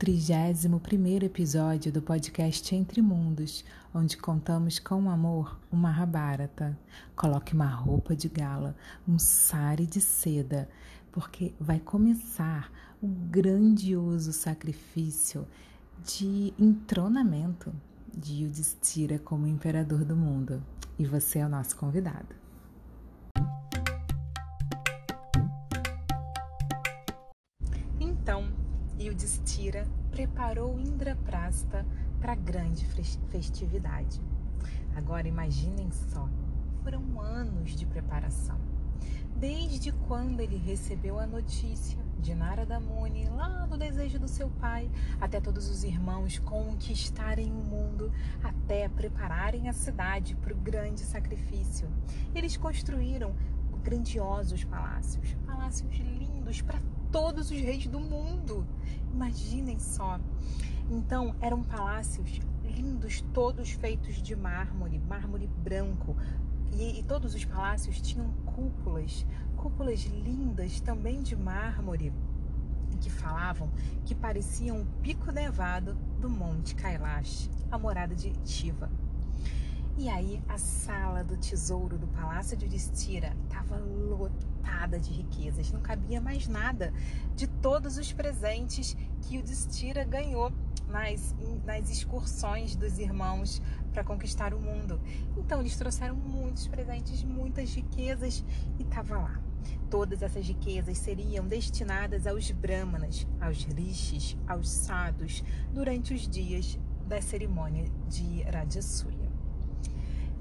[0.00, 3.62] começando agora o 31º episódio do podcast Entre Mundos,
[3.94, 6.78] onde contamos com amor o Mahabharata.
[7.14, 8.74] Coloque uma roupa de gala,
[9.06, 10.70] um sari de seda,
[11.12, 12.72] porque vai começar
[13.02, 15.46] o grandioso sacrifício
[16.02, 17.70] de entronamento
[18.16, 20.62] de Yudhishthira como imperador do mundo.
[20.98, 22.39] E você é o nosso convidado.
[29.20, 31.84] Yudhishthira preparou Indraprasta
[32.22, 32.86] para a grande
[33.28, 34.18] festividade.
[34.96, 36.26] Agora imaginem só,
[36.82, 38.58] foram anos de preparação.
[39.36, 44.90] Desde quando ele recebeu a notícia de Narada Muni, lá do desejo do seu pai,
[45.20, 48.10] até todos os irmãos conquistarem o mundo,
[48.42, 51.90] até prepararem a cidade para o grande sacrifício.
[52.34, 53.34] Eles construíram
[53.82, 58.66] grandiosos palácios, palácios lindos para todos os reis do mundo.
[59.12, 60.18] Imaginem só.
[60.90, 66.16] Então, eram palácios lindos, todos feitos de mármore, mármore branco.
[66.72, 72.12] E, e todos os palácios tinham cúpulas, cúpulas lindas também de mármore,
[73.00, 73.70] que falavam
[74.04, 78.90] que pareciam o pico nevado do Monte Kailash, a morada de Shiva.
[79.96, 85.80] E aí a sala do tesouro do Palácio de Uristira estava lotada de riquezas, não
[85.80, 86.92] cabia mais nada
[87.36, 90.50] de todos os presentes que o Destira ganhou
[90.88, 93.60] nas, nas excursões dos irmãos
[93.92, 95.00] para conquistar o mundo.
[95.36, 98.44] Então eles trouxeram muitos presentes, muitas riquezas
[98.78, 99.40] e estava lá.
[99.90, 107.20] Todas essas riquezas seriam destinadas aos brahmanas, aos rishis, aos sadhus, durante os dias da
[107.20, 109.19] cerimônia de Rajasuya.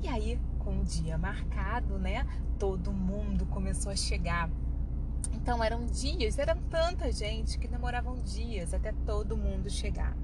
[0.02, 2.26] E aí, com o dia marcado, né,
[2.58, 4.50] todo mundo começou a chegar.
[5.34, 10.16] Então eram dias, eram tanta gente que demoravam dias até todo mundo chegar.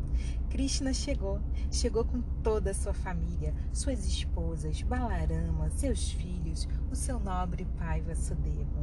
[0.49, 7.19] Krishna chegou, chegou com toda a sua família, suas esposas, Balarama, seus filhos, o seu
[7.19, 8.74] nobre pai Vasudeva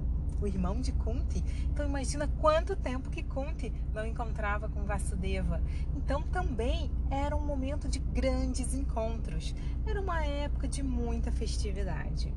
[0.43, 1.43] o irmão de Kunti.
[1.71, 5.63] Então imagina quanto tempo que Kunti não encontrava com Vasudeva.
[5.97, 9.55] Então também era um momento de grandes encontros.
[9.87, 12.33] Era uma época de muita festividade.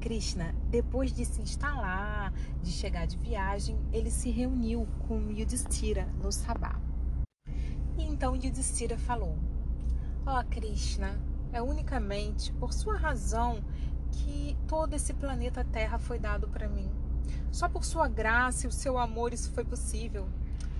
[0.00, 6.30] Krishna, depois de se instalar, de chegar de viagem, ele se reuniu com Yudhishthira no
[6.30, 6.80] Sabá.
[7.96, 9.36] E então Yudhishthira falou:
[10.24, 11.18] Ó oh, Krishna,
[11.52, 13.62] é unicamente por sua razão
[14.12, 16.88] que todo esse planeta Terra foi dado para mim.
[17.50, 20.28] Só por sua graça e o seu amor isso foi possível.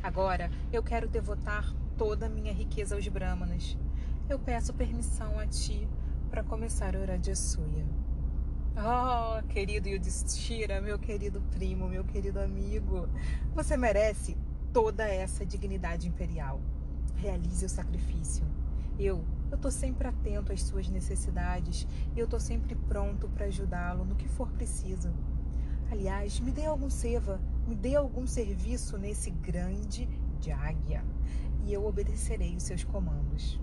[0.02, 3.76] Agora eu quero devotar toda a minha riqueza aos Brahmanas.
[4.28, 5.88] Eu peço permissão a ti
[6.30, 7.84] para começar a orar de Suya.
[8.76, 13.08] Oh, querido Yudhishthira, meu querido primo, meu querido amigo,
[13.52, 14.36] você merece
[14.72, 16.60] toda essa dignidade imperial.
[17.16, 18.44] Realize o sacrifício.
[18.96, 24.04] Eu, eu estou sempre atento às suas necessidades e eu estou sempre pronto para ajudá-lo
[24.04, 25.12] no que for preciso.
[25.90, 30.06] Aliás, me dê algum seva, me dê algum serviço nesse grande
[30.38, 31.02] de águia,
[31.64, 33.58] e eu obedecerei os seus comandos.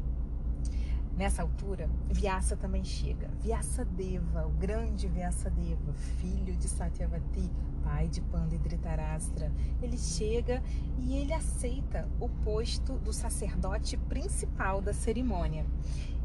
[1.15, 3.29] Nessa altura, Vyasa também chega.
[3.39, 7.49] Vyasa Deva, o grande Vyasa Deva, filho de Satyavati,
[7.83, 9.49] pai de Panda e.
[9.81, 10.61] Ele chega
[10.97, 15.65] e ele aceita o posto do sacerdote principal da cerimônia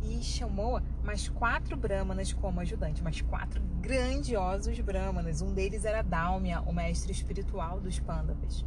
[0.03, 5.43] e chamou mais quatro brahmanas como ajudante, mais quatro grandiosos brahmanas.
[5.43, 8.65] Um deles era Dalmia, o mestre espiritual dos Pandavas.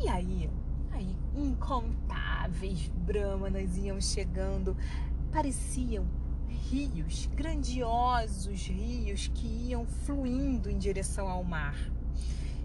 [0.00, 0.50] E aí,
[0.90, 4.76] aí incontáveis brahmanas iam chegando,
[5.32, 6.06] pareciam
[6.48, 11.76] rios, grandiosos rios que iam fluindo em direção ao mar.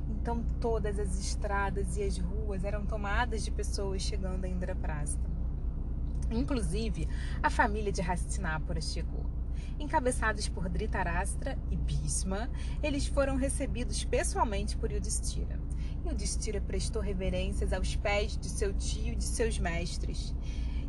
[0.09, 5.36] Então todas as estradas e as ruas eram tomadas de pessoas chegando a Indraprasta.
[6.31, 7.07] Inclusive,
[7.41, 9.25] a família de Hastinapura chegou.
[9.79, 12.49] Encabeçados por Dhritarashtra e Bhishma,
[12.81, 15.59] eles foram recebidos pessoalmente por Yudhishthira.
[16.05, 20.33] Yudhishthira prestou reverências aos pés de seu tio e de seus mestres.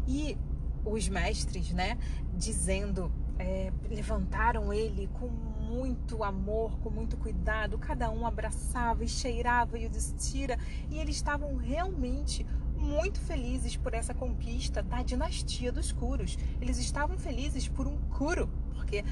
[0.06, 0.38] E
[0.84, 1.98] os mestres, né,
[2.34, 9.78] dizendo, é, levantaram ele com muito amor, com muito cuidado, cada um abraçava e cheirava
[9.78, 10.58] Yudhishthira,
[10.90, 12.46] e eles estavam realmente
[12.88, 16.38] muito felizes por essa conquista da dinastia dos Kuros.
[16.60, 19.04] Eles estavam felizes por um Kuru, porque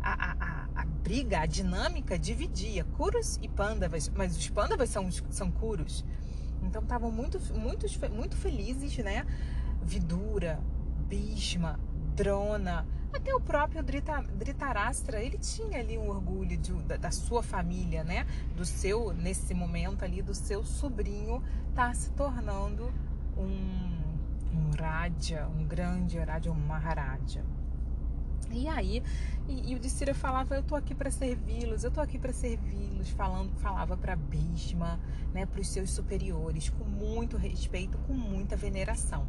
[0.00, 5.50] a, a, a, briga, a dinâmica dividia Kuros e Pandavas, mas os Pandavas são, são
[5.50, 6.04] Kuros.
[6.62, 9.26] Então estavam muito, muito, muito felizes, né?
[9.82, 10.60] Vidura,
[11.08, 11.78] Bhishma,
[12.14, 18.02] Drona, Até o próprio Dhritarashtra, ele tinha ali um orgulho de, da, da, sua família,
[18.02, 18.26] né?
[18.56, 21.42] Do seu, nesse momento ali, do seu sobrinho
[21.74, 22.92] tá se tornando
[23.36, 23.84] um,
[24.52, 24.70] um
[25.58, 27.44] um grande Raja, um Maharaja.
[28.50, 29.02] E aí,
[29.48, 33.08] e, e o Dissira falava, eu tô aqui para servi-los, eu tô aqui para servi-los,
[33.10, 35.00] falando, falava para Bhishma,
[35.32, 39.26] né, para os seus superiores, com muito respeito, com muita veneração.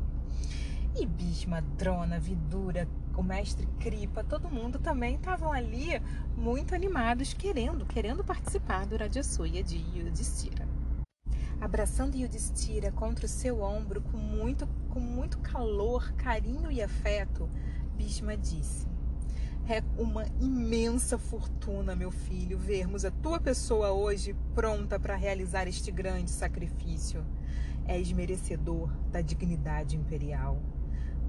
[0.95, 6.01] E Bhishma, Drona, Vidura, o mestre Kripa, todo mundo também estavam ali
[6.37, 10.64] muito animados, querendo, querendo participar do Rajasuya de Yudhishthira.
[11.59, 17.49] Abraçando Yudhishthira contra o seu ombro com muito, com muito calor, carinho e afeto,
[17.97, 18.87] Bhishma disse:
[19.67, 25.89] é uma imensa fortuna, meu filho, vermos a tua pessoa hoje pronta para realizar este
[25.89, 27.25] grande sacrifício.
[27.87, 30.61] És merecedor da dignidade imperial.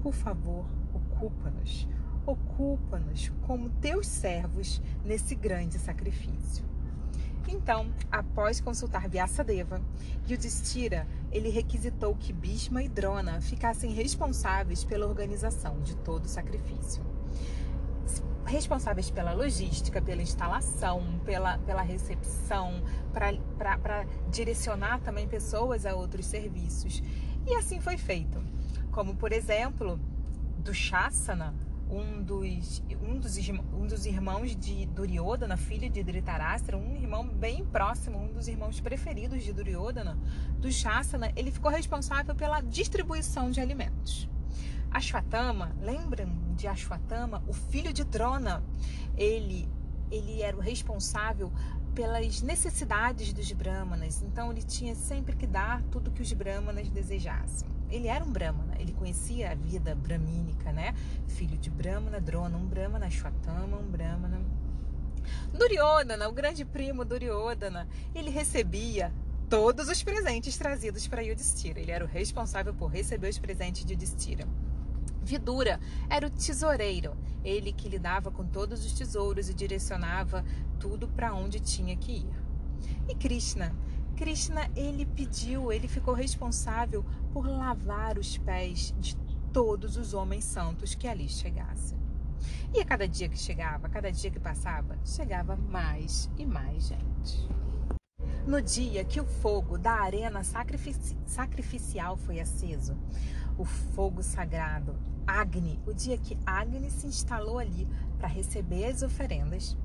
[0.03, 1.87] Por favor, ocupa-nos,
[2.27, 6.63] ocupa-nos como teus servos nesse grande sacrifício.
[7.47, 9.81] Então, após consultar Vyasadeva,
[10.29, 17.05] Yudhishthira, ele requisitou que Bhishma e Drona ficassem responsáveis pela organização de todo o sacrifício
[18.47, 27.03] responsáveis pela logística, pela instalação, pela, pela recepção, para direcionar também pessoas a outros serviços.
[27.45, 28.41] E assim foi feito.
[28.91, 29.99] Como, por exemplo,
[30.59, 31.53] do Shasana,
[31.89, 33.37] um dos, um dos,
[33.73, 38.79] um dos irmãos de Duryodhana, filho de Dhritarashtra, um irmão bem próximo, um dos irmãos
[38.79, 40.17] preferidos de Duryodhana,
[40.59, 44.29] do Shasana, ele ficou responsável pela distribuição de alimentos.
[44.91, 48.63] Ashwatthama, lembram de Ashwatthama, o filho de Drona?
[49.15, 49.69] Ele,
[50.11, 51.51] ele era o responsável
[51.93, 57.76] pelas necessidades dos brahmanas, então ele tinha sempre que dar tudo que os brahmanas desejassem.
[57.89, 60.93] Ele era um brahmana, ele conhecia a vida brahmínica, né?
[61.27, 64.41] Filho de brahmana, Drona, um brahmana, Ashwatthama, um brahmana.
[65.53, 69.11] Duryodhana, o grande primo Duryodhana, ele recebia
[69.49, 71.79] todos os presentes trazidos para Yudhishthira.
[71.79, 74.47] Ele era o responsável por receber os presentes de Yudhishthira.
[75.23, 75.79] Vidura
[76.09, 80.45] era o tesoureiro, ele que lidava com todos os tesouros e direcionava
[80.79, 82.47] tudo para onde tinha que ir.
[83.09, 83.75] E Krishna?
[84.17, 89.15] Krishna, ele pediu, ele ficou responsável por lavar os pés de
[89.53, 91.95] todos os homens santos que ali chegassem.
[92.73, 96.87] E a cada dia que chegava, a cada dia que passava, chegava mais e mais
[96.87, 97.47] gente.
[98.47, 102.97] No dia que o fogo da arena sacrifici sacrificial foi aceso,
[103.55, 104.95] o fogo sagrado,
[105.27, 107.87] Agni, o dia que Agni se instalou ali
[108.17, 109.77] para receber as oferendas,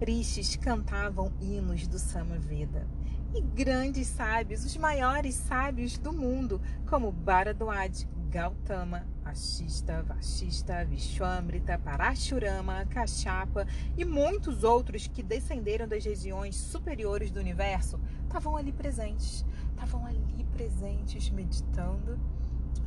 [0.00, 2.86] rishis cantavam hinos do Samaveda.
[3.34, 12.86] E grandes sábios, os maiores sábios do mundo, como Bharadwaj, Gautama, Ashista, Vashista, Vishwamrita, Parashurama,
[12.86, 13.66] Kashyapa
[13.96, 19.44] e muitos outros que descenderam das regiões superiores do universo, estavam ali presentes.
[19.74, 22.18] Estavam ali presentes, meditando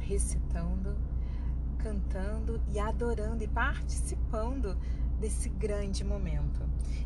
[0.08, 0.96] recitando,
[1.80, 4.78] cantando e adorando e participando
[5.20, 6.62] desse grande momento.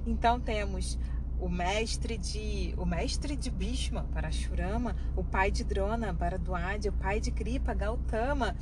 [0.06, 1.00] Então temos
[1.42, 7.20] o mestre de o mestre de Bhishma, Parashurama, o pai de Drona, Bharadwaj, o pai
[7.20, 8.56] de Kripa, Gautama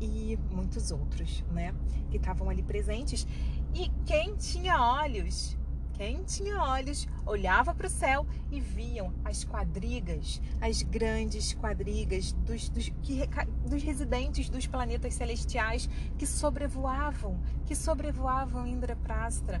[0.00, 1.74] e muitos outros, né,
[2.10, 3.26] que estavam ali presentes.
[3.74, 5.56] E quem tinha olhos
[5.98, 12.68] quem tinha olhos olhava para o céu e viam as quadrigas, as grandes quadrigas dos,
[12.68, 13.28] dos, que,
[13.68, 19.60] dos residentes dos planetas celestiais que sobrevoavam, que sobrevoavam Indraprastra,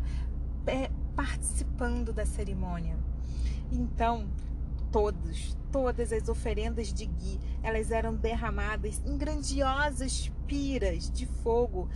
[0.64, 0.88] é,
[1.18, 2.96] participando da cerimônia.
[3.72, 4.28] Então,
[4.92, 11.88] todos, todas as oferendas de Gui, elas eram derramadas em grandiosas piras de fogo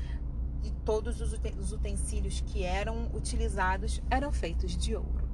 [0.65, 5.29] e todos os utensílios que eram utilizados eram feitos de ouro.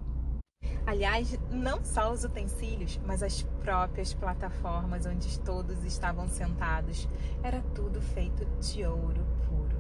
[0.85, 7.09] Aliás, não só os utensílios, mas as próprias plataformas onde todos estavam sentados,
[7.42, 9.78] era tudo feito de ouro puro.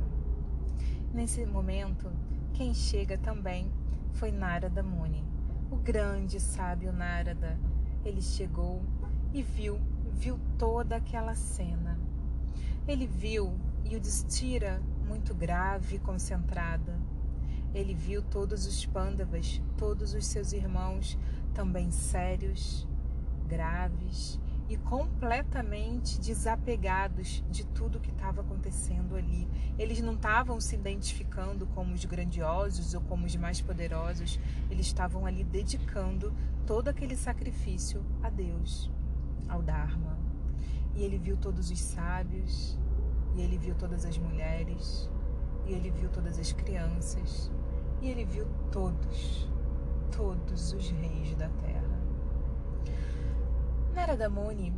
[1.12, 2.10] Nesse momento,
[2.54, 3.70] quem chega também
[4.12, 5.24] foi Narada Muni,
[5.70, 7.58] o grande sábio Narada.
[8.04, 8.82] Ele chegou
[9.32, 9.80] e viu,
[10.12, 11.98] viu toda aquela cena.
[12.86, 16.98] Ele viu e o destira muito grave e concentrada.
[17.74, 21.18] Ele viu todos os pândavas, todos os seus irmãos,
[21.54, 22.86] também sérios,
[23.46, 29.48] graves e completamente desapegados de tudo que estava acontecendo ali.
[29.78, 34.38] Eles não estavam se identificando como os grandiosos ou como os mais poderosos,
[34.70, 36.32] eles estavam ali dedicando
[36.66, 38.90] todo aquele sacrifício a Deus,
[39.48, 40.18] ao Dharma.
[40.94, 42.78] E ele viu todos os sábios,
[43.38, 45.08] e ele viu todas as mulheres
[45.64, 47.50] e ele viu todas as crianças
[48.00, 49.48] e ele viu todos,
[50.10, 51.77] todos os reis da terra.
[53.94, 54.72] Narada Muni,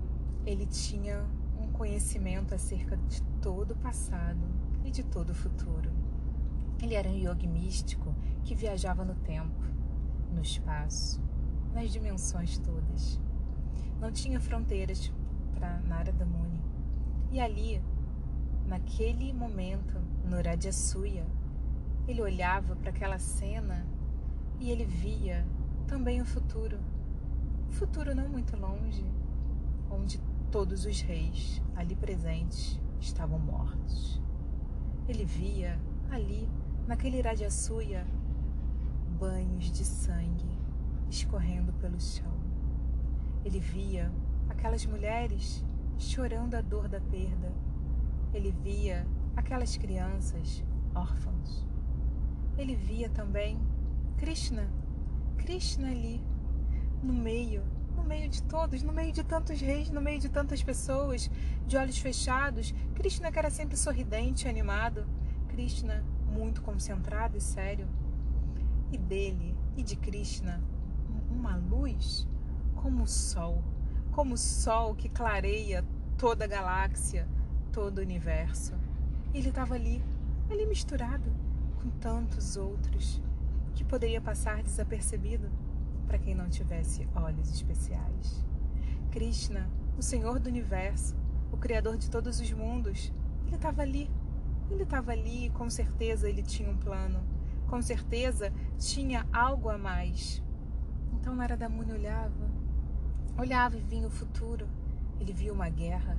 [0.46, 1.24] ele tinha
[1.60, 4.40] um conhecimento acerca de todo o passado
[4.84, 5.90] e de todo o futuro.
[6.82, 8.14] Ele era um yogi místico
[8.44, 9.62] que viajava no tempo,
[10.32, 11.20] no espaço,
[11.74, 13.20] nas dimensões todas.
[14.00, 15.12] Não tinha fronteiras
[15.54, 16.62] para Narada Muni.
[17.30, 17.82] E ali,
[18.66, 21.26] naquele momento, no Rajasuya,
[22.08, 23.86] ele olhava para aquela cena
[24.58, 25.46] e ele via
[25.86, 26.78] também o futuro.
[27.70, 29.04] Futuro não muito longe,
[29.90, 34.20] onde todos os reis ali presentes estavam mortos.
[35.08, 35.78] Ele via
[36.10, 36.48] ali,
[36.86, 38.06] naquele Rajasuya,
[39.18, 40.58] banhos de sangue
[41.08, 42.32] escorrendo pelo chão.
[43.44, 44.12] Ele via
[44.48, 45.64] aquelas mulheres
[45.98, 47.52] chorando a dor da perda.
[48.32, 50.62] Ele via aquelas crianças
[50.94, 51.66] órfãos.
[52.58, 53.58] Ele via também
[54.18, 54.68] Krishna,
[55.38, 56.22] Krishna ali,
[57.02, 57.62] no meio,
[57.96, 61.30] no meio de todos, no meio de tantos reis, no meio de tantas pessoas,
[61.66, 62.74] de olhos fechados.
[62.94, 65.06] Krishna que era sempre sorridente, animado.
[65.48, 67.88] Krishna muito concentrado e sério.
[68.92, 70.62] E dele e de Krishna,
[71.30, 72.26] uma luz
[72.74, 73.62] como o sol,
[74.12, 75.84] como o sol que clareia
[76.18, 77.28] toda a galáxia,
[77.72, 78.74] todo o universo.
[79.32, 80.02] Ele estava ali,
[80.50, 81.32] ali misturado
[81.80, 83.22] com tantos outros
[83.74, 85.48] que poderia passar desapercebido
[86.10, 88.44] para quem não tivesse olhos especiais.
[89.12, 91.14] Krishna, o Senhor do universo,
[91.52, 93.12] o Criador de todos os mundos,
[93.46, 94.10] ele estava ali.
[94.68, 97.22] Ele estava ali e com certeza ele tinha um plano.
[97.68, 100.42] Com certeza tinha algo a mais.
[101.12, 102.50] Então Narada Muni olhava,
[103.38, 104.66] olhava e vinha o futuro.
[105.20, 106.18] Ele via uma guerra,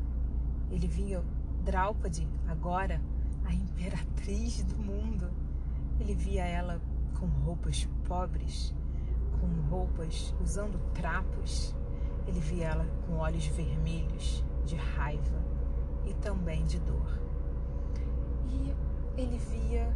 [0.70, 1.22] ele via
[1.66, 3.02] Draupadi, agora
[3.44, 5.30] a imperatriz do mundo.
[6.00, 6.82] Ele via ela
[7.20, 8.74] com roupas pobres,
[9.42, 11.76] com roupas usando trapos.
[12.28, 15.44] Ele via ela com olhos vermelhos de raiva
[16.06, 17.20] e também de dor.
[18.46, 18.74] E
[19.20, 19.94] ele via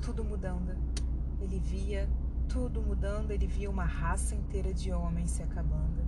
[0.00, 0.74] tudo mudando.
[1.40, 2.08] Ele via
[2.48, 6.02] tudo mudando, ele via uma raça inteira de homens se acabando.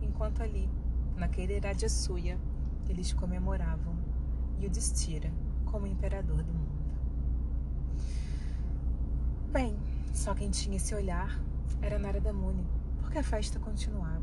[0.00, 0.68] Enquanto ali,
[1.16, 2.38] naquele Rajasuya,
[2.88, 3.94] eles comemoravam
[4.60, 5.30] Yudhishthira
[5.64, 6.72] como imperador do mundo.
[9.52, 9.76] Bem,
[10.12, 11.40] só quem tinha esse olhar
[11.80, 12.66] era Narada Muni,
[13.00, 14.22] porque a festa continuava.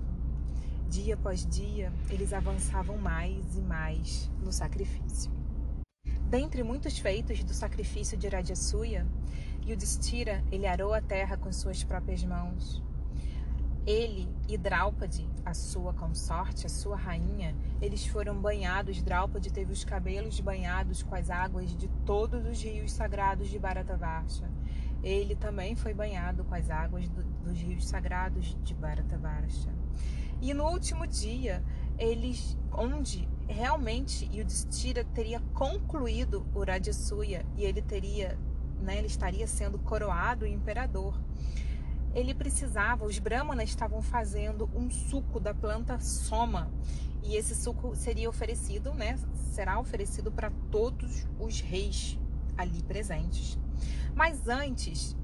[0.87, 5.31] Dia após dia, eles avançavam mais e mais no sacrifício.
[6.29, 9.05] Dentre muitos feitos do sacrifício de Rajasuya,
[9.65, 12.83] Yudhishthira ele arou a terra com suas próprias mãos.
[13.85, 19.01] Ele e Draupadi, a sua consorte, a sua rainha, eles foram banhados.
[19.01, 24.47] Draupadi teve os cabelos banhados com as águas de todos os rios sagrados de Bharatavarsha
[25.03, 29.73] ele também foi banhado com as águas do, dos rios sagrados de Bharatavarsha.
[30.41, 31.63] E no último dia,
[31.97, 38.37] eles, onde realmente Yudhishthira teria concluído o Rajasuya e ele teria,
[38.81, 41.19] né, ele estaria sendo coroado imperador.
[42.13, 46.71] Ele precisava, os brahmanas estavam fazendo um suco da planta soma
[47.23, 49.17] e esse suco seria oferecido, né,
[49.51, 52.17] será oferecido para todos os reis
[52.57, 53.59] ali presentes.
[54.15, 55.15] Mas antes,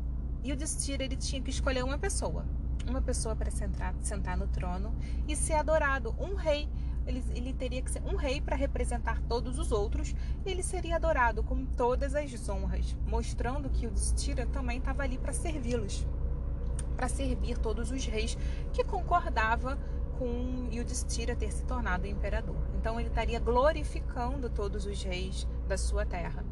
[0.45, 2.45] Yudhishthira ele tinha que escolher uma pessoa,
[2.87, 4.93] uma pessoa para sentar, sentar no trono
[5.27, 6.69] e ser adorado, um rei.
[7.07, 10.15] Ele, ele teria que ser um rei para representar todos os outros.
[10.45, 15.33] E ele seria adorado com todas as honras, mostrando que Yudhishthira também estava ali para
[15.33, 16.05] servi-los,
[16.95, 18.37] para servir todos os reis
[18.73, 19.77] que concordava
[20.17, 22.55] com Yudhishthira ter se tornado imperador.
[22.75, 26.43] Então ele estaria glorificando todos os reis da sua terra.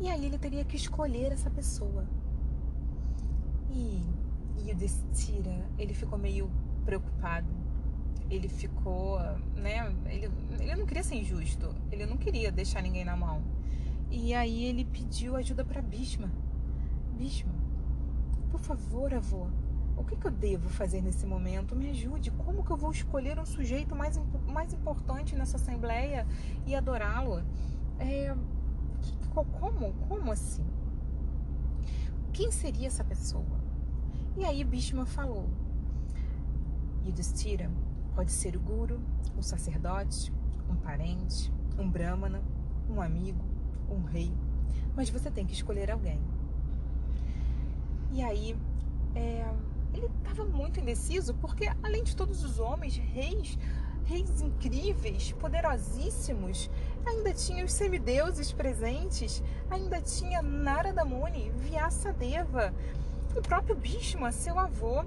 [0.00, 2.06] E aí ele teria que escolher essa pessoa.
[3.70, 4.02] E,
[4.64, 6.50] e o Destira, ele ficou meio
[6.86, 7.48] preocupado.
[8.30, 9.20] Ele ficou,
[9.54, 9.94] né?
[10.06, 11.74] Ele, ele não queria ser injusto.
[11.92, 13.42] Ele não queria deixar ninguém na mão.
[14.10, 16.30] E aí ele pediu ajuda para Bhishma.
[17.18, 17.52] Bhishma,
[18.50, 19.48] por favor, avô,
[19.96, 21.76] o que, que, eu devo fazer nesse momento?
[21.76, 22.30] Me ajude.
[22.30, 26.26] Como que eu vou escolher um sujeito mais, mais importante nessa assembleia
[26.66, 27.42] e adorá-lo?
[27.98, 28.34] É,
[29.34, 29.92] como?
[30.08, 30.64] Como assim?
[32.32, 33.60] Quem seria essa pessoa?
[34.36, 35.48] E aí Bhishma falou:
[37.04, 37.70] Yudhishthira
[38.14, 39.00] pode ser o guru,
[39.36, 40.32] um sacerdote,
[40.68, 42.42] um parente, um brahmana,
[42.88, 43.44] um amigo,
[43.90, 44.32] um rei,
[44.94, 46.20] mas você tem que escolher alguém.
[48.12, 48.56] E aí
[49.14, 49.52] é,
[49.94, 53.58] ele estava muito indeciso porque além de todos os homens, reis,
[54.04, 56.70] reis incríveis, poderosíssimos,
[57.06, 62.74] ainda tinha os semideuses presentes, ainda tinha Narada Muni, Vyasadeva,
[63.36, 65.04] o próprio Bhishma, seu avô.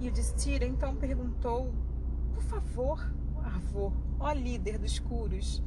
[0.00, 1.72] E o Destira então perguntou:
[2.34, 3.12] Por favor,
[3.44, 5.62] avô, ó líder dos curos,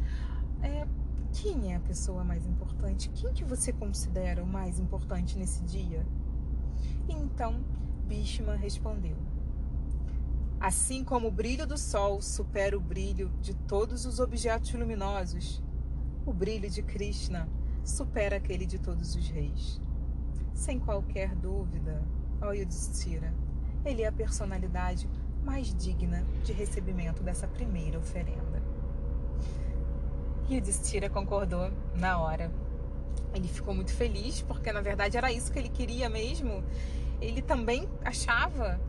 [0.62, 0.86] é,
[1.34, 3.10] quem é a pessoa mais importante?
[3.10, 6.06] Quem que você considera o mais importante nesse dia?
[7.08, 7.64] E então
[8.08, 9.18] Bhishma respondeu:
[10.66, 15.62] Assim como o brilho do sol supera o brilho de todos os objetos luminosos,
[16.26, 17.48] o brilho de Krishna
[17.84, 19.80] supera aquele de todos os reis.
[20.56, 22.04] Sem qualquer dúvida,
[22.42, 23.32] ó Yudhishthira,
[23.86, 25.08] ele é a personalidade
[25.44, 28.60] mais digna de recebimento dessa primeira oferenda.
[30.50, 32.52] Yudhishthira concordou na hora.
[33.36, 36.64] Ele ficou muito feliz, porque na verdade era isso que ele queria mesmo.
[37.22, 38.82] Ele também achava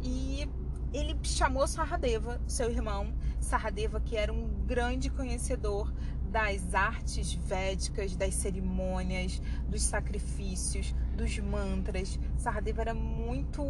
[0.00, 0.48] e
[0.94, 5.92] ele chamou Saradeva, seu irmão, Saradeva que era um grande conhecedor
[6.30, 12.18] das artes védicas, das cerimônias, dos sacrifícios, dos mantras.
[12.36, 13.62] Saradeva era muito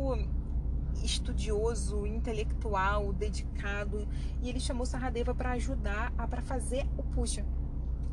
[1.02, 4.06] estudioso, intelectual, dedicado,
[4.42, 7.44] e ele chamou Saradeva para ajudar a para fazer o puja,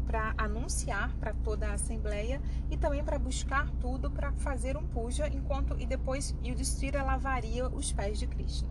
[0.08, 5.28] para anunciar para toda a assembleia e também para buscar tudo para fazer um puja,
[5.28, 8.71] enquanto e depois Yudhishthira lavaria os pés de Krishna.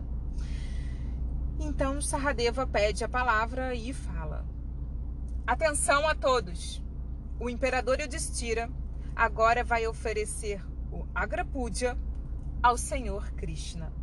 [1.63, 4.43] Então Saradeva pede a palavra e fala:
[5.45, 6.83] Atenção a todos.
[7.39, 8.67] O imperador Yudhishthira
[9.15, 10.59] agora vai oferecer
[10.91, 11.95] o Agrapuja
[12.63, 13.93] ao Senhor Krishna.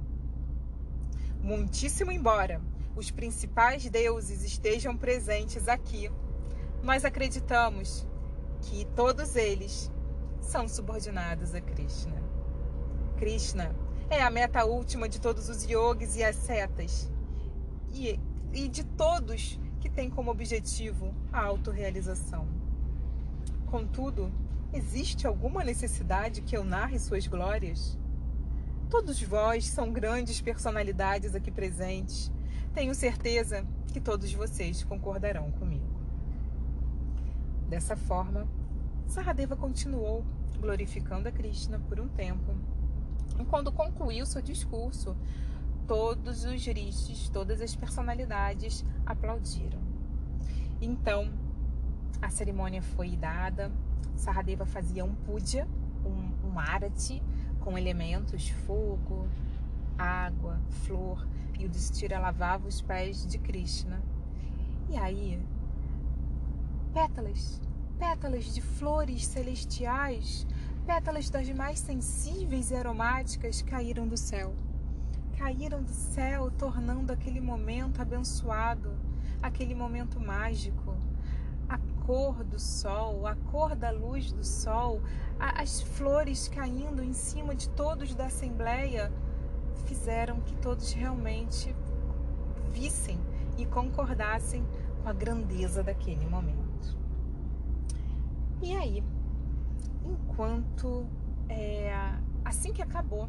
[1.42, 2.62] Muitíssimo embora
[2.94, 6.08] os principais deuses estejam presentes aqui,
[6.80, 8.06] nós acreditamos
[8.62, 9.90] que todos eles
[10.40, 12.22] são subordinados a Krishna.
[13.16, 13.74] Krishna
[14.08, 17.10] é a meta última de todos os yogis e ascetas
[18.06, 18.20] e,
[18.52, 22.46] e de todos que têm como objetivo a autorrealização.
[23.66, 24.32] Contudo,
[24.72, 27.98] existe alguma necessidade que eu narre suas glórias?
[28.88, 32.32] Todos vós são grandes personalidades aqui presentes.
[32.72, 35.86] Tenho certeza que todos vocês concordarão comigo.
[37.68, 38.48] Dessa forma,
[39.06, 40.24] Saradeva continuou
[40.58, 42.54] glorificando a Krishna por um tempo.
[43.38, 45.16] E quando concluiu seu discurso,
[45.88, 49.80] todos os rishis, todas as personalidades aplaudiram.
[50.82, 51.32] Então,
[52.20, 53.72] a cerimônia foi dada.
[54.14, 55.66] Saradeva fazia um puja,
[56.04, 57.22] um, um arati,
[57.60, 59.26] com elementos fogo,
[59.96, 61.26] água, flor,
[61.58, 64.02] e o Destira lavava os pés de Krishna.
[64.90, 65.42] E aí,
[66.92, 67.62] pétalas,
[67.98, 70.46] pétalas de flores celestiais,
[70.86, 74.54] pétalas das mais sensíveis e aromáticas caíram do céu.
[75.38, 78.90] Caíram do céu, tornando aquele momento abençoado,
[79.40, 80.96] aquele momento mágico
[81.68, 85.00] a cor do sol, a cor da luz do sol,
[85.38, 89.12] as flores caindo em cima de todos da Assembleia,
[89.86, 91.72] fizeram que todos realmente
[92.72, 93.20] vissem
[93.56, 94.66] e concordassem
[95.02, 96.98] com a grandeza daquele momento.
[98.60, 99.04] E aí,
[100.04, 101.06] enquanto
[101.48, 101.92] é,
[102.44, 103.28] assim que acabou,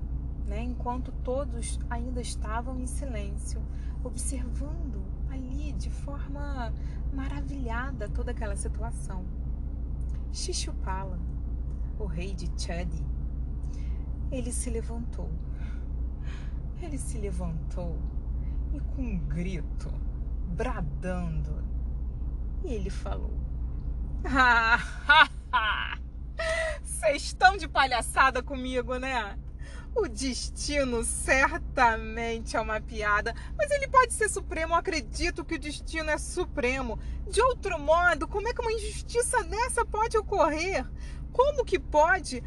[0.50, 3.62] né, enquanto todos ainda estavam em silêncio,
[4.04, 6.74] observando ali de forma
[7.14, 9.24] maravilhada toda aquela situação.
[10.34, 11.20] Shishupala,
[12.00, 13.06] o rei de Chadi,
[14.32, 15.30] ele se levantou.
[16.82, 18.00] Ele se levantou
[18.74, 19.94] e com um grito,
[20.48, 21.64] bradando,
[22.64, 23.38] ele falou:
[26.82, 29.38] Vocês estão de palhaçada comigo, né?
[30.02, 34.72] O destino certamente é uma piada, mas ele pode ser supremo.
[34.72, 36.98] Eu acredito que o destino é supremo.
[37.30, 40.90] De outro modo, como é que uma injustiça dessa pode ocorrer?
[41.34, 42.42] Como que pode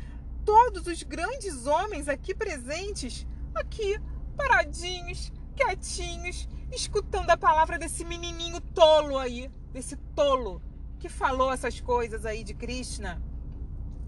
[0.47, 4.01] todos os grandes homens aqui presentes, aqui,
[4.35, 10.63] paradinhos, quietinhos, escutando a palavra desse menininho tolo aí, desse tolo
[10.99, 13.23] que falou essas coisas aí de Krishna?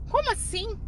[0.08, 0.78] Como assim?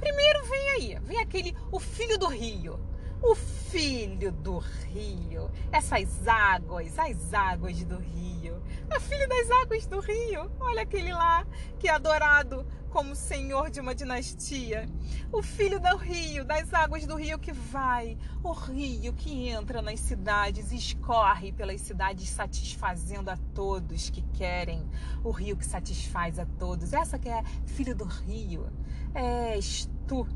[0.00, 2.80] Primeiro vem aí, vem aquele, o filho do rio.
[3.22, 5.50] O filho do rio.
[5.70, 8.62] Essas águas, as águas do rio.
[8.90, 10.50] O filho das águas do rio.
[10.58, 11.46] Olha aquele lá
[11.78, 14.88] que é adorado como senhor de uma dinastia.
[15.32, 20.00] O filho do rio, das águas do rio que vai, o rio que entra nas
[20.00, 24.84] cidades e escorre pelas cidades satisfazendo a todos que querem.
[25.22, 26.92] O rio que satisfaz a todos.
[26.92, 28.68] Essa que é filho do rio.
[29.14, 30.26] És tu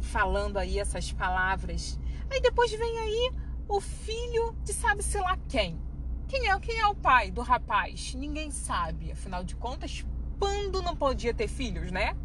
[0.00, 1.98] falando aí essas palavras.
[2.30, 3.32] Aí depois vem aí
[3.68, 5.80] o filho de sabe-se lá quem
[6.28, 8.14] Quem é, quem é o pai do rapaz?
[8.14, 9.12] Ninguém sabe.
[9.12, 10.04] Afinal de contas,
[10.38, 12.16] Pando não podia ter filhos, né?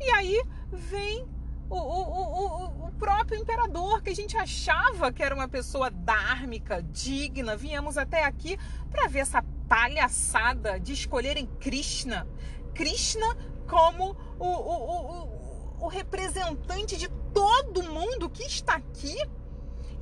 [0.00, 1.26] E aí vem
[1.68, 6.82] o, o, o, o, próprio imperador, que a gente achava que era uma pessoa dármica,
[6.82, 7.56] digna.
[7.56, 8.58] Viemos até aqui
[8.90, 12.26] para ver essa palhaçada de escolherem Krishna.
[12.74, 13.36] Krishna
[13.68, 19.16] como o, representante de todo mundo que está aqui.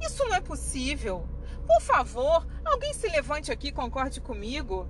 [0.00, 1.28] Isso não é possível.
[1.66, 4.88] Por favor, alguém se levante aqui concorde comigo.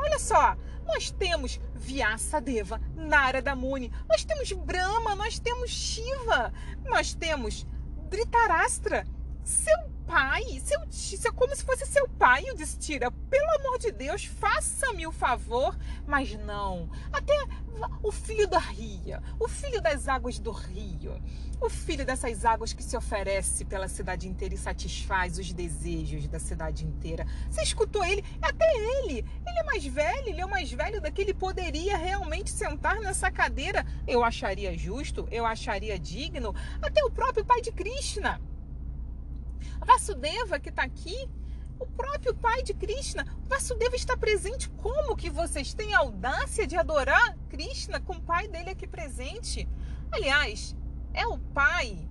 [0.00, 6.52] Olha só, nós temos Vyasadeva, Narada Muni, nós temos Brahma, nós temos Shiva,
[6.84, 7.66] nós temos
[8.08, 9.06] Dhritarashtra,
[9.44, 9.76] seu
[10.10, 13.12] pai, seu, seu, como se fosse seu pai, o Destira.
[13.12, 15.78] Pelo amor de Deus, faça-me o favor.
[16.04, 16.90] Mas não.
[17.12, 17.32] Até
[18.02, 21.22] o filho da ria, o filho das águas do rio,
[21.60, 26.40] o filho dessas águas que se oferece pela cidade inteira e satisfaz os desejos da
[26.40, 27.24] cidade inteira.
[27.48, 28.24] Você escutou ele?
[28.42, 29.24] Até ele.
[29.46, 31.22] Ele é mais velho, ele é o mais velho daqui.
[31.22, 33.86] Ele poderia realmente sentar nessa cadeira.
[34.08, 36.52] Eu acharia justo, eu acharia digno.
[36.82, 38.40] Até o próprio pai de Krishna
[39.84, 41.28] Vasudeva que está aqui,
[41.78, 44.68] o próprio pai de Krishna, Vasudeva está presente.
[44.70, 49.68] Como que vocês têm a audácia de adorar Krishna com o pai dele aqui presente?
[50.12, 50.76] Aliás,
[51.14, 52.08] é o pai,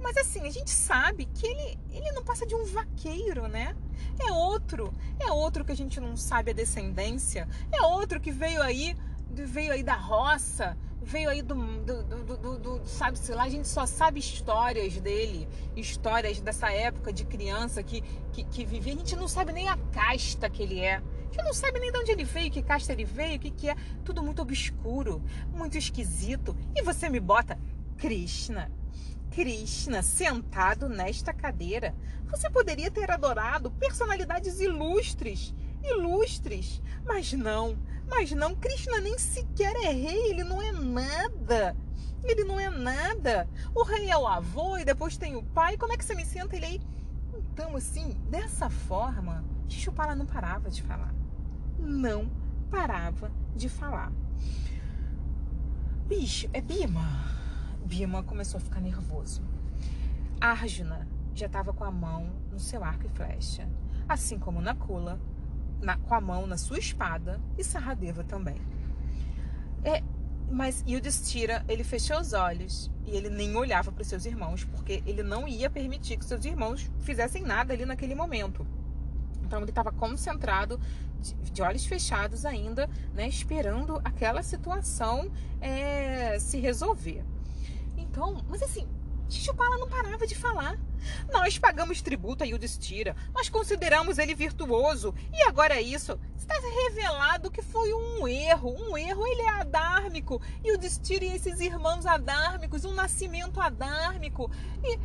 [0.00, 3.76] mas assim, a gente sabe que ele, ele não passa de um vaqueiro, né?
[4.18, 8.60] É outro, é outro que a gente não sabe a descendência, é outro que veio
[8.60, 8.96] aí,
[9.30, 13.86] veio aí da roça, veio aí do, do, do, do, sabe-se lá, a gente só
[13.86, 19.28] sabe histórias dele, histórias dessa época de criança que, que, que vivia, a gente não
[19.28, 20.96] sabe nem a casta que ele é.
[20.96, 23.50] A gente não sabe nem de onde ele veio, que casta ele veio, o que,
[23.50, 23.76] que é.
[24.04, 26.54] Tudo muito obscuro, muito esquisito.
[26.76, 27.58] E você me bota
[27.96, 28.70] Krishna.
[29.30, 31.94] Krishna sentado nesta cadeira.
[32.26, 37.78] Você poderia ter adorado personalidades ilustres, ilustres, mas não.
[38.14, 41.74] Mas não, Krishna nem sequer é rei, ele não é nada.
[42.22, 43.48] Ele não é nada.
[43.74, 45.78] O rei é o avô e depois tem o pai.
[45.78, 46.80] Como é que você me senta ele aí?
[47.34, 51.14] Então, assim, dessa forma, Xixupala não parava de falar.
[51.78, 52.30] Não
[52.70, 54.12] parava de falar.
[56.06, 57.24] Bicho, é Bima.
[57.82, 59.42] Bima começou a ficar nervoso.
[60.38, 63.66] Arjuna já estava com a mão no seu arco e flecha.
[64.06, 65.18] Assim como Nakula
[65.82, 68.56] na, com a mão na sua espada e Sarradeva também.
[69.84, 70.02] É,
[70.50, 75.02] mas Yudhishthira, ele fechou os olhos e ele nem olhava para os seus irmãos, porque
[75.04, 78.66] ele não ia permitir que seus irmãos fizessem nada ali naquele momento.
[79.42, 80.80] Então ele estava concentrado,
[81.20, 87.24] de, de, olhos fechados ainda, né, esperando aquela situação é, se resolver.
[87.96, 88.86] Então, mas assim,
[89.32, 90.78] Shishupala não parava de falar.
[91.32, 96.18] Nós pagamos tributo a Yudhishthira, nós consideramos ele virtuoso, e agora é isso.
[96.36, 100.40] Está revelado que foi um erro, um erro, ele é adármico.
[100.64, 104.50] Yudhishthira e esses irmãos adármicos, um nascimento adármico.
[104.84, 104.98] E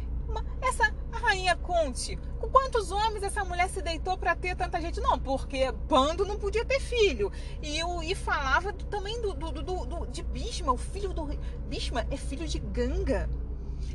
[0.61, 4.99] essa rainha Conte, com quantos homens essa mulher se deitou para ter tanta gente?
[4.99, 7.31] Não, porque Pando não podia ter filho.
[7.61, 11.25] E, eu, e falava também do, do, do, do, de Bhishma, o filho do...
[11.67, 13.29] Bhishma é filho de Ganga.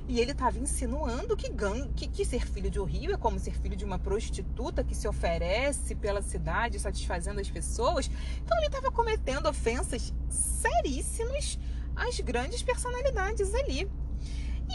[0.09, 1.51] E ele estava insinuando que,
[1.95, 4.95] que, que, ser filho de um rio é como ser filho de uma prostituta que
[4.95, 8.11] se oferece pela cidade, satisfazendo as pessoas.
[8.43, 11.59] Então ele estava cometendo ofensas seríssimas
[11.95, 13.89] às grandes personalidades ali.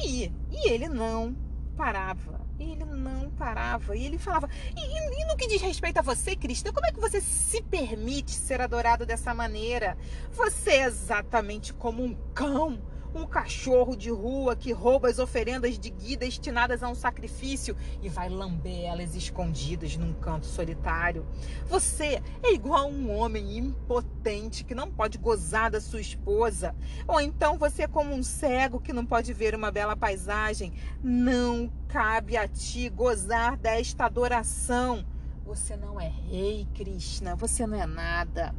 [0.03, 1.35] E, e ele não
[1.75, 2.45] parava.
[2.59, 3.95] Ele não parava.
[3.95, 6.91] E ele falava: e, e, e no que diz respeito a você, Cristo, como é
[6.91, 9.97] que você se permite ser adorado dessa maneira?
[10.31, 12.81] Você é exatamente como um cão
[13.13, 18.09] um cachorro de rua que rouba as oferendas de guia destinadas a um sacrifício e
[18.09, 21.25] vai lamber elas escondidas num canto solitário.
[21.67, 26.75] Você é igual a um homem impotente que não pode gozar da sua esposa.
[27.07, 30.73] Ou então você é como um cego que não pode ver uma bela paisagem.
[31.03, 35.05] Não cabe a ti gozar desta adoração.
[35.45, 38.53] Você não é rei, Krishna, você não é nada.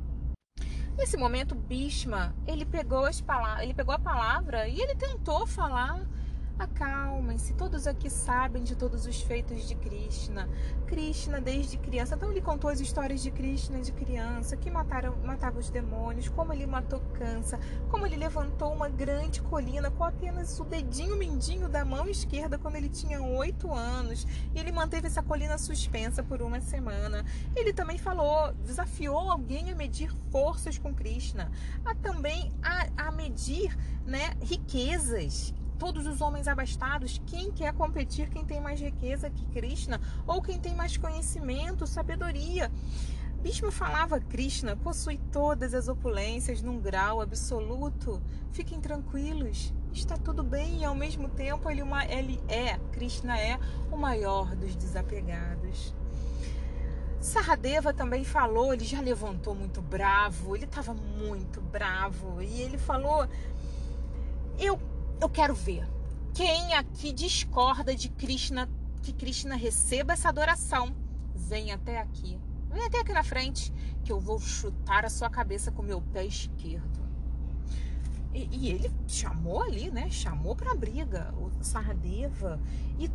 [0.99, 6.05] Nesse momento, Bhishma, ele pegou, as palavras, ele pegou a palavra e ele tentou falar
[6.59, 10.49] Acalmem-se, todos aqui sabem de todos os feitos de Krishna.
[10.89, 12.17] Krishna desde criança.
[12.17, 16.53] Então ele contou as histórias de Krishna de criança, que mataram, matava os demônios, como
[16.53, 21.85] ele matou Kansa, como ele levantou uma grande colina com apenas o dedinho mindinho da
[21.85, 24.27] mão esquerda quando ele tinha oito anos.
[24.53, 27.25] E ele manteve essa colina suspensa por uma semana.
[27.55, 31.53] Ele também falou, desafiou alguém a medir forças com Krishna,
[31.85, 37.21] a também a, a medir né, riquezas todos os homens abastados.
[37.27, 38.29] Quem quer competir?
[38.29, 40.01] Quem tem mais riqueza que Krishna?
[40.27, 42.71] Ou quem tem mais conhecimento, sabedoria?
[43.41, 48.21] Bhishma falava: Krishna possui todas as opulências num grau absoluto.
[48.51, 53.59] Fiquem tranquilos, está tudo bem e ao mesmo tempo ele, uma, ele é, Krishna é
[53.93, 55.95] o maior dos desapegados.
[57.21, 63.29] Saradeva também falou, ele já levantou muito bravo, ele estava muito bravo e ele falou:
[64.59, 64.81] eu,
[65.21, 65.87] eu quero ver
[66.33, 68.69] quem aqui discorda de Krishna,
[69.03, 70.95] que Krishna receba essa adoração.
[71.35, 72.39] Vem até aqui,
[72.71, 73.73] vem até aqui na frente,
[74.05, 76.99] que eu vou chutar a sua cabeça com meu pé esquerdo.
[78.33, 80.11] E, e ele chamou ali, né?
[80.11, 82.61] Chamou para briga o Saradeva.
[82.99, 83.11] E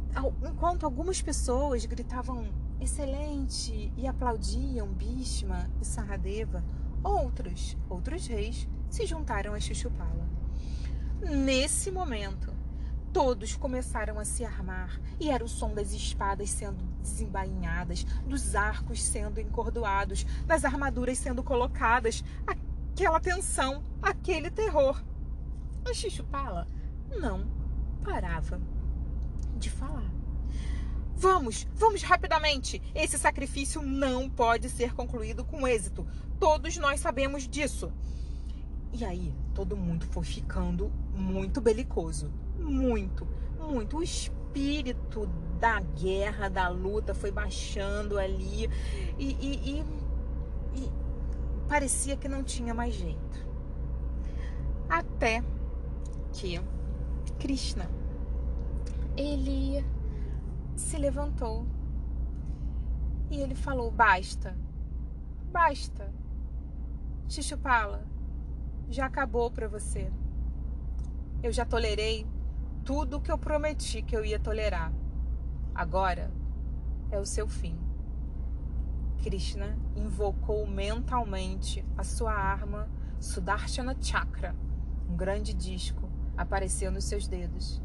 [0.45, 2.47] enquanto algumas pessoas gritavam
[2.81, 6.63] excelente e aplaudiam Bhishma e Saradeva,
[7.03, 10.22] outros, outros reis se juntaram a Shishupala.
[11.23, 12.53] Nesse momento,
[13.13, 19.01] todos começaram a se armar e era o som das espadas sendo desembainhadas, dos arcos
[19.01, 25.01] sendo encordoados, das armaduras sendo colocadas, aquela tensão, aquele terror.
[25.85, 26.67] A Xixupala
[27.09, 27.47] não
[28.03, 28.59] parava
[29.57, 30.11] de falar.
[31.15, 32.81] Vamos, vamos rapidamente.
[32.93, 36.05] Esse sacrifício não pode ser concluído com êxito.
[36.37, 37.93] Todos nós sabemos disso.
[38.91, 42.31] E aí, todo mundo foi ficando muito belicoso.
[42.57, 43.27] Muito,
[43.59, 43.97] muito.
[43.97, 45.27] O espírito
[45.59, 48.69] da guerra, da luta foi baixando ali.
[49.17, 49.85] E, e, e,
[50.75, 50.91] e
[51.67, 53.47] parecia que não tinha mais jeito.
[54.89, 55.43] Até
[56.33, 56.59] que
[57.39, 57.89] Krishna,
[59.15, 59.83] ele
[60.75, 61.65] se levantou
[63.29, 64.55] e ele falou: Basta,
[65.51, 66.13] basta,
[67.27, 68.05] Xixupala,
[68.89, 70.11] já acabou para você.
[71.43, 72.25] Eu já tolerei
[72.85, 74.93] tudo o que eu prometi que eu ia tolerar.
[75.75, 76.31] Agora
[77.11, 77.77] é o seu fim.
[79.21, 84.55] Krishna invocou mentalmente a sua arma Sudarshana Chakra,
[85.09, 87.81] um grande disco, apareceu nos seus dedos,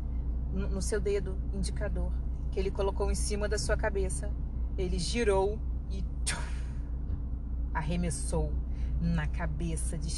[0.53, 2.13] no seu dedo indicador
[2.53, 4.31] que ele colocou em cima da sua cabeça.
[4.77, 5.59] Ele girou
[5.91, 6.05] e
[7.75, 8.53] arremessou
[9.01, 10.11] na cabeça de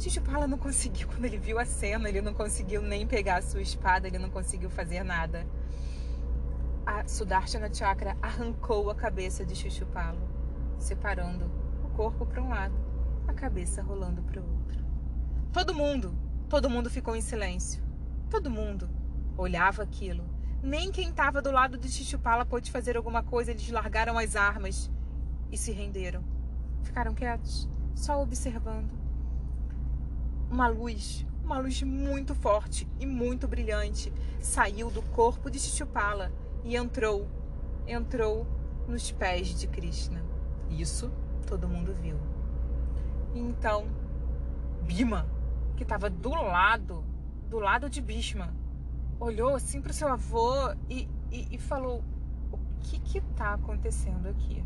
[0.00, 0.46] Xixupala.
[0.46, 3.60] Xixupala não conseguiu, quando ele viu a cena, ele não conseguiu nem pegar a sua
[3.60, 5.46] espada, ele não conseguiu fazer nada.
[6.86, 10.20] A Sudarshana Chakra arrancou a cabeça de Xixupala,
[10.78, 11.50] separando
[11.84, 12.74] o corpo para um lado,
[13.28, 14.84] a cabeça rolando para o outro.
[15.52, 16.14] Todo mundo,
[16.48, 17.82] todo mundo ficou em silêncio.
[18.28, 18.88] Todo mundo
[19.36, 24.18] olhava aquilo nem quem estava do lado de Chichupala pôde fazer alguma coisa, eles largaram
[24.18, 24.90] as armas
[25.50, 26.22] e se renderam.
[26.82, 28.99] Ficaram quietos, só observando.
[30.50, 36.32] Uma luz, uma luz muito forte e muito brilhante, saiu do corpo de Chichupala
[36.64, 37.28] e entrou,
[37.86, 38.46] entrou
[38.88, 40.22] nos pés de Krishna.
[40.68, 41.10] Isso
[41.46, 42.16] todo mundo viu.
[43.34, 43.86] Então,
[44.82, 45.26] Bima,
[45.76, 47.04] que estava do lado,
[47.48, 48.52] do lado de Bhishma,
[49.18, 50.52] olhou assim para o seu avô
[50.88, 52.02] e, e, e, falou:
[52.50, 54.64] O que que tá acontecendo aqui?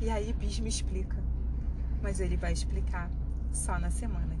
[0.00, 1.16] E aí Bis me explica,
[2.02, 3.10] mas ele vai explicar
[3.52, 4.34] só na semana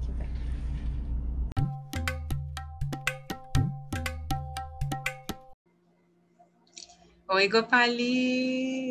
[7.32, 8.90] Oi, Gopali!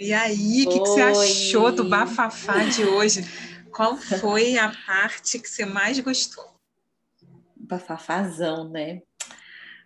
[0.00, 3.20] E aí, o que, que, você achou do bafafá de hoje?
[3.70, 6.50] Qual foi a parte que você mais gostou?
[7.54, 9.00] bafafazão, né?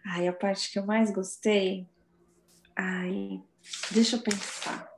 [0.07, 1.87] Ai, a parte que eu mais gostei.
[2.75, 3.43] Ai,
[3.91, 4.89] deixa eu pensar.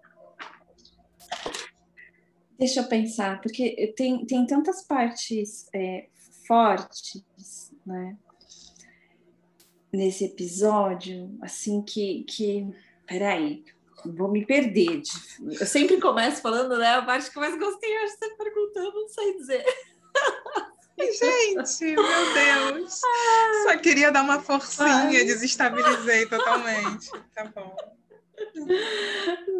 [2.57, 6.09] Deixa eu pensar, porque tem, tem tantas partes é,
[6.47, 7.25] fortes,
[7.85, 8.17] né?
[9.97, 12.69] Nesse episódio, assim que, que.
[13.07, 13.65] Peraí,
[14.05, 15.01] vou me perder.
[15.59, 16.97] Eu sempre começo falando, né?
[16.97, 19.65] A parte que eu mais gostei, acho que você perguntou, não sei dizer.
[20.99, 22.35] Gente, meu
[22.75, 23.01] Deus.
[23.65, 27.11] Só queria dar uma forcinha, desestabilizei totalmente.
[27.35, 27.77] Tá bom.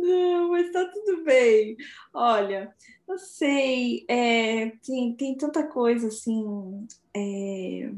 [0.03, 1.77] Não, mas tá tudo bem.
[2.13, 2.75] Olha,
[3.07, 7.91] não sei, é, tem, tem tanta coisa assim é,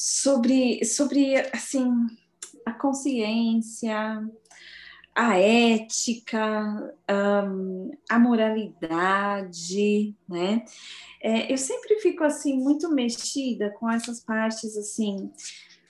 [0.00, 1.92] sobre, sobre assim,
[2.64, 4.26] a consciência,
[5.14, 6.94] a ética,
[7.46, 10.64] um, a moralidade, né?
[11.22, 15.30] É, eu sempre fico assim muito mexida com essas partes assim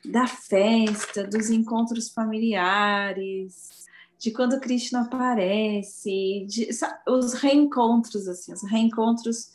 [0.05, 3.87] da festa, dos encontros familiares,
[4.19, 6.69] de quando Krishna aparece, de,
[7.07, 9.53] os reencontros assim, os reencontros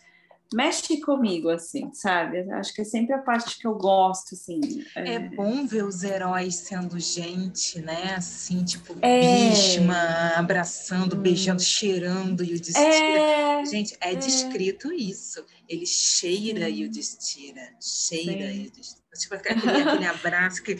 [0.53, 2.39] mexe comigo, assim, sabe?
[2.51, 4.60] Acho que é sempre a parte que eu gosto, assim.
[4.95, 8.15] É, é bom ver os heróis sendo gente, né?
[8.15, 9.49] Assim, tipo, é...
[9.49, 9.97] Bishma
[10.36, 11.21] abraçando, hum.
[11.21, 12.89] beijando, cheirando e o destira.
[12.89, 13.65] É...
[13.65, 15.43] Gente, é, é, descrito isso.
[15.67, 17.62] Ele cheira e o destira.
[17.81, 19.05] Cheira e o destira.
[19.17, 20.77] Tipo, aquele, aquele abraço que...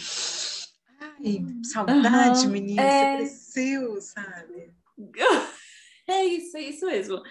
[1.00, 2.52] Ai, saudade, uhum.
[2.52, 3.18] menino, é...
[3.18, 4.74] você cresceu, sabe?
[6.08, 7.22] É isso, é isso mesmo.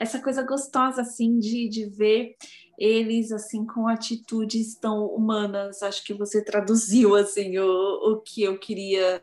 [0.00, 2.36] Essa coisa gostosa, assim, de, de ver
[2.78, 5.82] eles, assim, com atitudes tão humanas.
[5.82, 9.22] Acho que você traduziu, assim, o, o que eu queria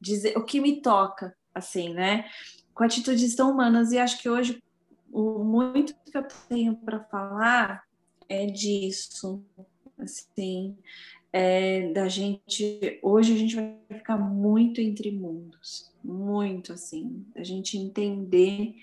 [0.00, 2.28] dizer, o que me toca, assim, né?
[2.74, 3.92] Com atitudes tão humanas.
[3.92, 4.62] E acho que hoje,
[5.12, 7.84] o muito que eu tenho para falar
[8.28, 9.44] é disso,
[9.98, 10.76] assim,
[11.32, 12.98] é, da gente.
[13.02, 18.74] Hoje a gente vai ficar muito entre mundos, muito assim, a gente entender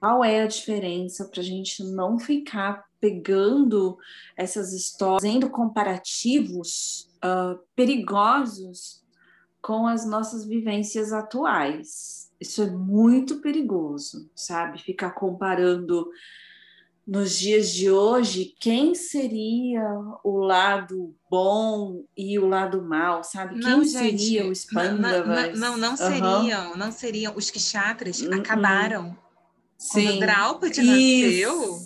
[0.00, 3.98] qual é a diferença para a gente não ficar pegando
[4.36, 9.04] essas histórias, fazendo comparativos uh, perigosos
[9.60, 12.32] com as nossas vivências atuais.
[12.40, 14.80] Isso é muito perigoso, sabe?
[14.80, 16.08] Ficar comparando
[17.08, 19.82] nos dias de hoje, quem seria
[20.22, 23.58] o lado bom e o lado mal, sabe?
[23.58, 25.58] Não, quem gente, seria o Spandavas?
[25.58, 26.76] Não, não, não, seriam, uhum.
[26.76, 27.34] não seriam.
[27.34, 28.34] Os Kshatras uhum.
[28.34, 29.16] acabaram.
[29.78, 30.04] Sim.
[30.04, 31.78] Quando Draupadi nasceu,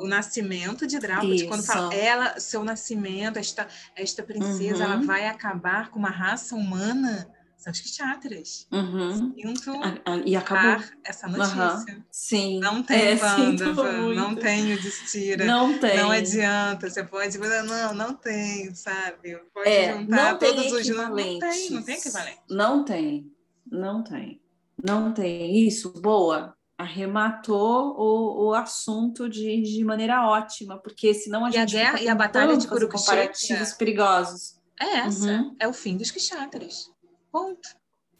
[0.00, 1.46] o nascimento de Draupadi, Isso.
[1.46, 4.92] quando fala ela, seu nascimento, esta, esta princesa, uhum.
[4.92, 7.26] ela vai acabar com uma raça humana
[7.58, 8.68] são os kshatras.
[8.70, 9.34] Uhum.
[9.34, 10.84] Sinto a, a, e acabou.
[11.04, 11.94] essa notícia.
[11.94, 12.04] Uhum.
[12.10, 12.60] Sim.
[12.60, 13.14] Não tem é,
[14.14, 15.44] não tem o destira.
[15.44, 15.96] Não tem.
[15.96, 16.88] Não adianta.
[16.88, 19.36] Você pode dizer, não, não tem, sabe?
[19.52, 20.88] Pode é, juntar não todos os...
[20.88, 21.40] Não tem,
[21.70, 22.40] não tem equivalente.
[22.48, 23.32] Não tem,
[23.66, 24.40] não tem.
[24.82, 25.66] Não tem.
[25.66, 26.54] Isso, boa.
[26.78, 31.76] Arrematou o, o assunto de, de maneira ótima, porque senão a e gente.
[31.76, 32.98] A guerra, e a batalha de Kurukshetra.
[32.98, 34.58] comparativos perigosos.
[34.80, 35.26] É essa.
[35.26, 35.56] Uhum.
[35.58, 36.88] É o fim dos kshatras.
[37.30, 37.68] Ponto.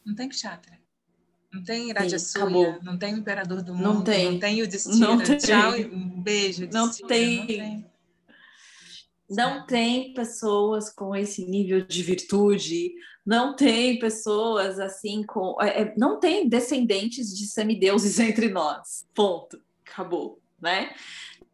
[0.04, 0.78] Não tem Kshatra.
[1.52, 4.98] Não tem Rajasuya, não tem Imperador do Mundo, não tem, não tem o Destino.
[4.98, 5.38] Não tem.
[5.38, 6.68] Tchau e um beijo.
[6.70, 7.38] Não tem.
[7.38, 7.86] não tem.
[9.30, 12.92] Não tem pessoas com esse nível de virtude,
[13.24, 15.60] não tem pessoas assim com.
[15.60, 19.06] É, é não tem descendentes de semideuses entre nós.
[19.14, 19.60] Ponto.
[19.86, 20.94] Acabou, né?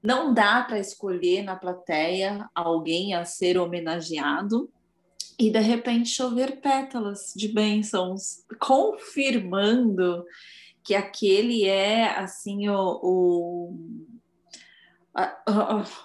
[0.02, 4.70] Não dá para escolher na plateia alguém a ser homenageado
[5.38, 10.24] e de repente chover pétalas de bênçãos, confirmando
[10.82, 13.74] que aquele é assim o, o,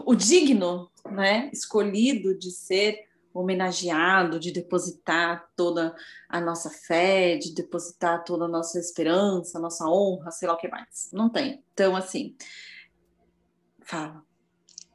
[0.05, 5.95] o digno, né, escolhido de ser homenageado, de depositar toda
[6.27, 10.67] a nossa fé, de depositar toda a nossa esperança, nossa honra, sei lá o que
[10.67, 11.09] mais.
[11.13, 11.63] Não tem.
[11.73, 12.35] Então, assim,
[13.81, 14.23] fala.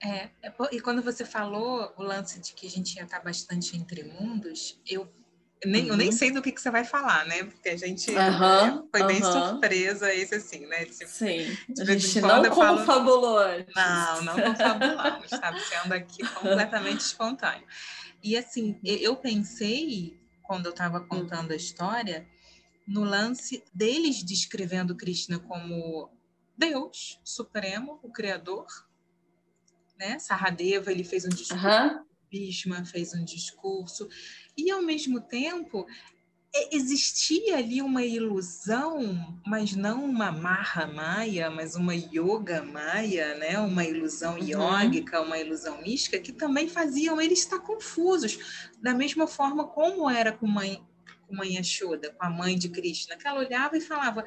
[0.05, 3.77] É, é e quando você falou o lance de que a gente ia estar bastante
[3.77, 5.11] entre mundos, eu
[5.65, 5.89] nem, uhum.
[5.89, 6.13] eu nem uhum.
[6.13, 7.45] sei do que, que você vai falar, né?
[7.45, 10.85] Porque a gente uhum, né, foi bem surpresa esse assim, né?
[10.85, 13.65] De, Sim, de a gente não confabulou falo...
[13.75, 15.61] Não, não confabulamos, sabe?
[15.61, 17.67] Sendo aqui completamente espontâneo.
[18.23, 22.27] E assim, eu pensei, quando eu estava contando a história,
[22.87, 26.11] no lance deles descrevendo Krishna como
[26.57, 28.67] Deus Supremo, o Criador,
[29.99, 30.19] né?
[30.19, 32.05] Saradeva ele fez um discurso, uhum.
[32.31, 34.09] Bhishma fez um discurso,
[34.57, 35.87] e ao mesmo tempo
[36.71, 43.59] existia ali uma ilusão, mas não uma marra maia, mas uma yoga maia, né?
[43.59, 44.49] uma ilusão uhum.
[44.49, 48.39] yógica, uma ilusão mística, que também faziam eles estar confusos,
[48.81, 50.81] da mesma forma como era com mãe
[51.27, 54.25] com mãe Yashoda, com a mãe de Krishna, que ela olhava e falava,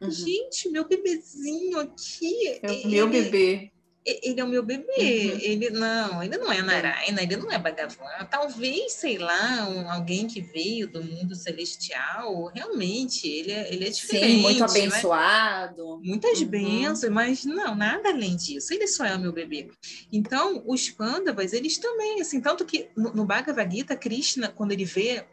[0.00, 0.10] uhum.
[0.10, 2.60] gente, meu bebezinho aqui...
[2.84, 3.70] O meu bebê
[4.04, 5.38] ele é o meu bebê, uhum.
[5.40, 10.26] ele não, ele não é Narayana, ele não é Bhagavan, talvez, sei lá, um, alguém
[10.26, 14.36] que veio do mundo celestial, realmente, ele é, ele é diferente.
[14.36, 15.98] Sim, muito abençoado.
[15.98, 16.48] Mas, muitas uhum.
[16.48, 19.70] bênçãos, mas não, nada além disso, ele só é o meu bebê.
[20.10, 24.86] Então, os Pandavas, eles também, assim, tanto que no, no Bhagavad Gita, Krishna, quando ele
[24.86, 25.26] vê,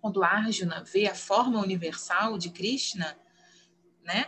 [0.00, 3.16] quando Arjuna vê a forma universal de Krishna,
[4.04, 4.26] né,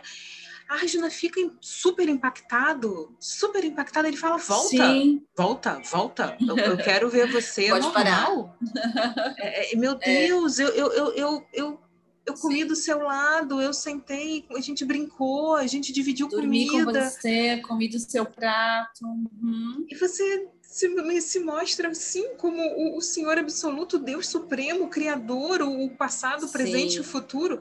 [0.69, 4.07] Arjuna fica super impactado, super impactado.
[4.07, 5.25] Ele fala: volta, Sim.
[5.35, 6.37] volta, volta.
[6.39, 8.55] Eu, eu, quero ver você Pode normal.
[8.75, 9.35] Parar.
[9.39, 10.27] É, é, meu é.
[10.27, 10.63] Deus, é.
[10.63, 11.79] eu, eu, eu, eu, eu,
[12.27, 12.67] eu comi Sim.
[12.67, 16.85] do seu lado, eu sentei, a gente brincou, a gente dividiu Dormi comida.
[16.85, 19.03] com você, comi do seu prato.
[19.03, 19.85] Uhum.
[19.89, 25.89] E você se, se, mostra assim como o, o, Senhor absoluto, Deus supremo, Criador, o
[25.89, 27.59] passado, o presente e o futuro.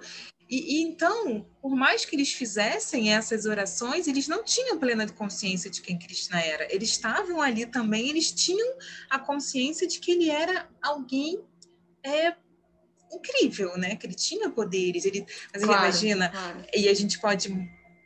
[0.48, 5.70] E, e, então, por mais que eles fizessem essas orações, eles não tinham plena consciência
[5.70, 6.72] de quem Krishna era.
[6.74, 8.78] Eles estavam ali também, eles tinham
[9.10, 11.44] a consciência de que ele era alguém
[12.02, 12.34] é,
[13.12, 13.96] incrível, né?
[13.96, 15.04] Que ele tinha poderes.
[15.04, 16.64] Ele, mas claro, ele imagina, claro.
[16.74, 17.54] e a gente pode,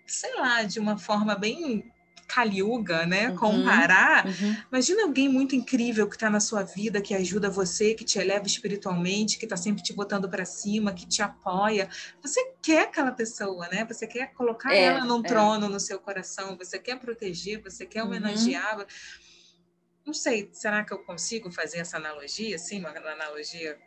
[0.07, 1.91] sei lá, de uma forma bem
[2.26, 3.28] Kaliuga, né?
[3.28, 4.26] Uhum, Comparar.
[4.26, 4.56] Uhum.
[4.70, 8.46] Imagina alguém muito incrível que está na sua vida, que ajuda você, que te eleva
[8.46, 11.88] espiritualmente, que está sempre te botando para cima, que te apoia.
[12.22, 13.84] Você quer aquela pessoa, né?
[13.84, 15.22] Você quer colocar é, ela num é.
[15.22, 18.78] trono no seu coração, você quer proteger, você quer homenagear.
[18.78, 18.86] Uhum.
[20.06, 23.78] Não sei, será que eu consigo fazer essa analogia, assim, uma analogia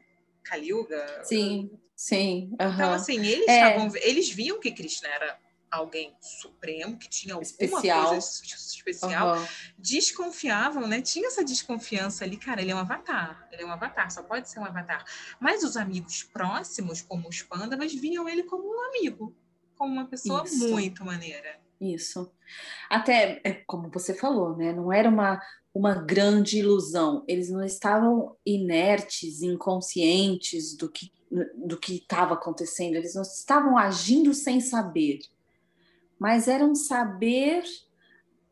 [0.43, 1.23] Kaliuga?
[1.23, 2.51] Sim, sim.
[2.53, 3.55] Então, assim, eles, é.
[3.55, 5.44] estavam, eles viam que Krishna era
[5.75, 8.09] alguém supremo, que tinha alguma especial.
[8.09, 9.45] coisa especial, uhum.
[9.77, 11.01] desconfiavam, né?
[11.01, 14.49] Tinha essa desconfiança ali, cara, ele é um avatar, ele é um avatar, só pode
[14.49, 15.03] ser um avatar.
[15.39, 19.35] Mas os amigos próximos, como os pândavas, viam ele como um amigo,
[19.75, 20.69] como uma pessoa Isso.
[20.69, 21.59] muito maneira.
[21.79, 22.31] Isso.
[22.89, 24.71] Até, é, como você falou, né?
[24.71, 25.41] Não era uma,
[25.73, 27.23] uma grande ilusão.
[27.27, 31.13] Eles não estavam inertes, inconscientes do que
[31.55, 32.95] do que estava acontecendo.
[32.95, 35.19] Eles não estavam agindo sem saber
[36.19, 37.63] mas era um saber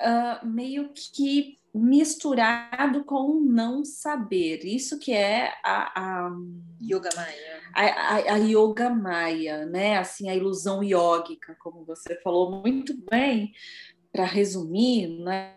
[0.01, 4.63] uh, meio que misturado com um não saber.
[4.63, 6.31] Isso que é a, a
[6.79, 7.61] Yoga Maya.
[7.73, 9.97] A, a, a, Yoga Maya, né?
[9.97, 13.53] Assim, a ilusão iógica, como você falou muito bem,
[14.11, 15.55] para resumir, né?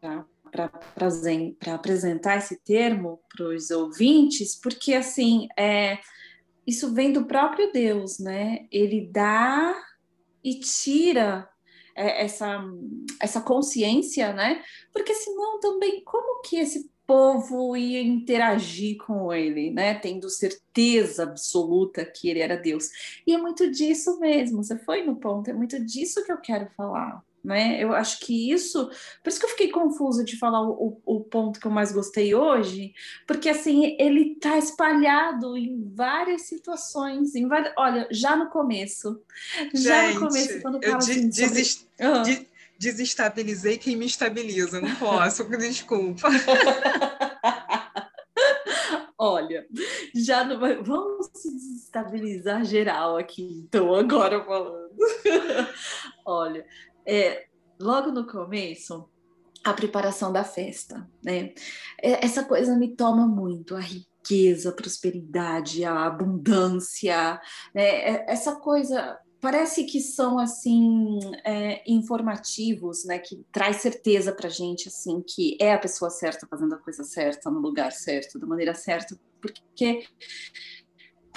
[0.00, 0.70] Para
[1.74, 5.98] apresentar esse termo para os ouvintes, porque assim é,
[6.64, 8.68] isso vem do próprio Deus, né?
[8.70, 9.74] Ele dá
[10.44, 11.48] e tira
[11.96, 12.62] é, essa,
[13.20, 14.62] essa consciência, né?
[14.92, 19.94] Porque senão também como que esse povo ia interagir com ele, né?
[19.94, 22.88] Tendo certeza absoluta que ele era Deus.
[23.26, 26.68] E é muito disso mesmo, você foi no ponto, é muito disso que eu quero
[26.76, 27.78] falar né?
[27.78, 28.88] Eu acho que isso,
[29.22, 32.34] por isso que eu fiquei confusa de falar o, o ponto que eu mais gostei
[32.34, 32.94] hoje,
[33.26, 39.22] porque assim ele está espalhado em várias situações, em várias, olha, já no começo,
[39.58, 41.86] Gente, já no começo quando fala assim, desest...
[42.00, 42.32] sobre...
[42.32, 42.46] uhum.
[42.78, 46.28] desestabilizei quem me estabiliza, não posso, desculpa.
[49.18, 49.66] Olha,
[50.14, 50.76] já não vai...
[50.82, 54.94] vamos se desestabilizar geral aqui, então agora falando.
[56.26, 56.66] Olha,
[57.06, 57.46] é,
[57.80, 59.08] logo no começo,
[59.64, 61.54] a preparação da festa, né?
[62.00, 67.40] É, essa coisa me toma muito, a riqueza, a prosperidade, a abundância,
[67.74, 67.82] né?
[67.82, 73.18] É, essa coisa parece que são assim é, informativos, né?
[73.18, 77.50] Que traz certeza para gente assim que é a pessoa certa fazendo a coisa certa
[77.50, 80.06] no lugar certo, da maneira certa, porque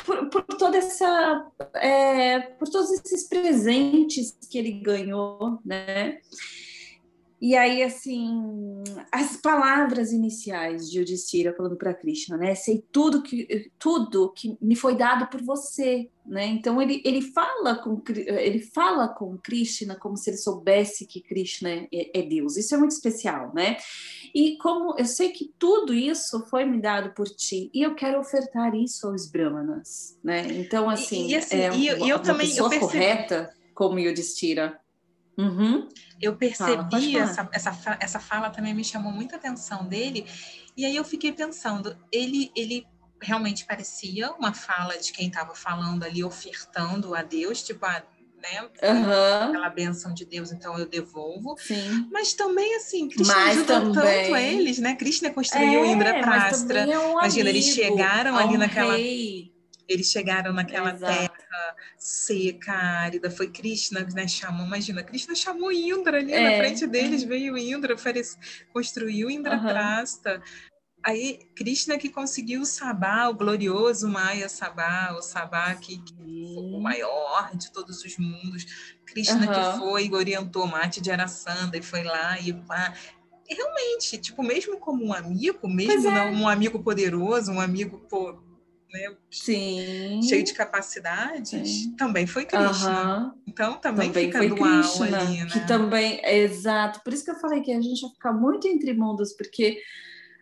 [0.07, 6.21] por, por toda essa é, por todos esses presentes que ele ganhou, né?
[7.39, 12.55] E aí, assim, as palavras iniciais de Yudhishthira falando para Krishna, né?
[12.55, 16.47] Sei tudo que tudo que me foi dado por você, né?
[16.47, 21.69] Então ele, ele fala com ele fala com Krishna como se ele soubesse que Krishna
[21.69, 22.57] é, é Deus.
[22.57, 23.77] Isso é muito especial, né?
[24.33, 28.19] E como eu sei que tudo isso foi me dado por ti e eu quero
[28.19, 30.47] ofertar isso aos brahmanas, né?
[30.53, 33.53] Então assim, e, e assim, é uma, e eu, uma, eu também, pessoa eu correta
[33.75, 34.79] como Yudhishthira.
[35.37, 35.87] Uhum.
[36.19, 40.25] Eu percebi fala, essa, essa, essa fala também me chamou muita atenção dele,
[40.75, 42.87] e aí eu fiquei pensando, ele, ele
[43.21, 48.03] realmente parecia uma fala de quem estava falando ali, ofertando a Deus, tipo, a,
[48.41, 48.61] né?
[48.83, 49.49] Uhum.
[49.49, 51.55] Aquela benção de Deus, então eu devolvo.
[51.57, 52.07] Sim.
[52.11, 54.23] Mas também, assim, Krishna mas ajudou também...
[54.23, 54.95] tanto eles, né?
[54.95, 56.79] Krishna construiu é, Indra Prastra.
[56.81, 58.95] É um Imagina, amigo, eles chegaram ali naquela.
[58.95, 59.51] Rei.
[59.87, 61.26] Eles chegaram naquela Exato.
[61.97, 63.29] Seca, árida.
[63.29, 64.65] Foi Krishna que né, chamou.
[64.65, 66.51] Imagina, Krishna chamou Indra ali é.
[66.51, 68.37] na frente deles, veio Indra, oferece,
[68.73, 69.63] construiu Indra uhum.
[69.63, 70.41] Prasta.
[71.03, 76.63] Aí, Krishna que conseguiu o Sabá, o glorioso Maya Sabá, o Sabá que, que foi
[76.63, 78.65] o maior de todos os mundos.
[79.05, 79.53] Krishna uhum.
[79.53, 82.93] que foi e orientou Mate de Arasanda e foi lá e pá.
[83.49, 86.13] Realmente, tipo, mesmo como um amigo, mesmo é.
[86.13, 88.37] não um amigo poderoso, um amigo pô,
[88.91, 90.21] né, Sim.
[90.23, 91.95] cheio de capacidades, Sim.
[91.95, 93.25] também foi Krishna.
[93.25, 93.41] Uhum.
[93.47, 95.49] Então também, também fica dual Krishna, ali, né?
[95.51, 97.01] Que também, exato.
[97.03, 99.81] Por isso que eu falei que a gente vai ficar muito entre mundos, porque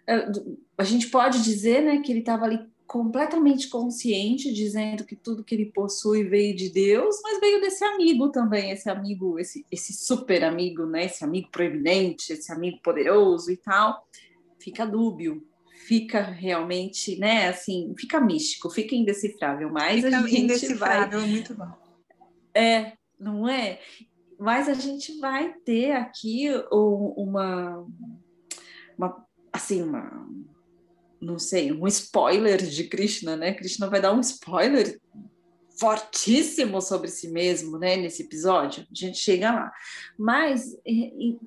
[0.07, 0.31] eh,
[0.77, 5.55] a gente pode dizer né, que ele estava ali completamente consciente, dizendo que tudo que
[5.55, 10.43] ele possui veio de Deus, mas veio desse amigo também, esse amigo, esse, esse super
[10.43, 14.07] amigo, né, esse amigo proeminente, esse amigo poderoso e tal.
[14.59, 15.43] Fica dúbio,
[15.87, 21.29] fica realmente, né, assim, fica místico, fica indecifrável, mas fica a gente indecifrável, vai...
[21.29, 21.71] muito bom.
[22.53, 23.79] É, não é?
[24.39, 27.85] Mas a gente vai ter aqui uma,
[28.97, 30.27] uma assim, uma
[31.21, 33.53] não sei, um spoiler de Krishna, né?
[33.53, 34.99] Krishna vai dar um spoiler
[35.77, 38.85] fortíssimo sobre si mesmo, né, nesse episódio.
[38.89, 39.71] A gente chega lá.
[40.17, 40.75] Mas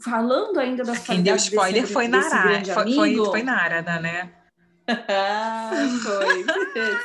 [0.02, 4.32] falando ainda das Quem deu spoiler desse, foi Nara, foi, foi, foi Narada, né?
[6.02, 6.44] foi,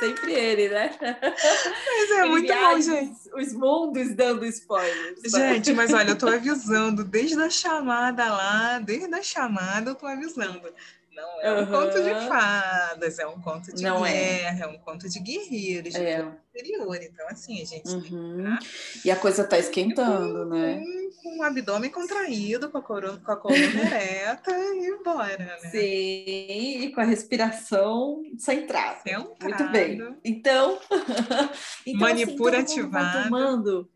[0.00, 0.96] sempre ele, né?
[1.00, 3.14] Mas é ele muito bom, gente.
[3.34, 5.20] Os mundos dando spoilers.
[5.26, 10.06] Gente, mas olha, eu tô avisando desde a chamada lá, desde a chamada eu tô
[10.06, 10.62] avisando.
[11.14, 11.66] Não é um uhum.
[11.66, 14.12] conto de fadas, é um conto de não é.
[14.12, 14.62] guerra, é.
[14.62, 16.26] é um conto de guerreiros, de é.
[16.54, 16.98] interior.
[17.00, 18.56] Então, assim, a gente uhum.
[19.04, 20.82] E a coisa tá esquentando, com, né?
[21.22, 23.60] Com, o abdômen contraído, com a, coluna, com a coluna
[23.94, 25.56] ereta e bora, né?
[25.70, 29.00] Sim, e com a respiração centrada.
[29.02, 29.38] Centrado.
[29.42, 30.16] Muito bem.
[30.24, 30.78] Então,
[31.86, 33.24] então Manipura assim, ativado.
[33.24, 33.90] Tomando,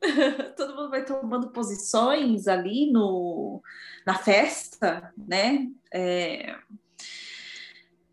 [0.56, 3.60] todo mundo vai tomando posições ali no,
[4.08, 5.68] na festa, né?
[5.92, 6.56] É...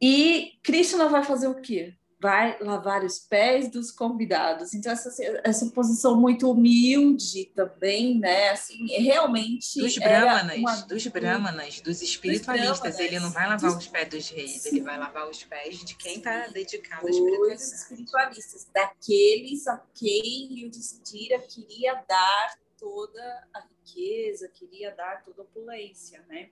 [0.01, 1.93] E Krishna vai fazer o quê?
[2.19, 4.73] Vai lavar os pés dos convidados.
[4.73, 5.09] Então, essa,
[5.41, 8.49] essa posição muito humilde também, né?
[8.49, 9.79] Assim, realmente.
[9.79, 10.75] Dos brahmanas, uma...
[10.81, 12.97] dos brahmanas, dos espiritualistas.
[12.97, 13.85] Dos ele não vai lavar dos...
[13.85, 14.69] os pés dos reis, Sim.
[14.69, 17.61] ele vai lavar os pés de quem está dedicado à espiritualidade.
[17.61, 25.45] Dos espiritualistas, daqueles a quem Yudhishthira queria dar toda a riqueza, queria dar toda a
[25.45, 26.49] opulência, né?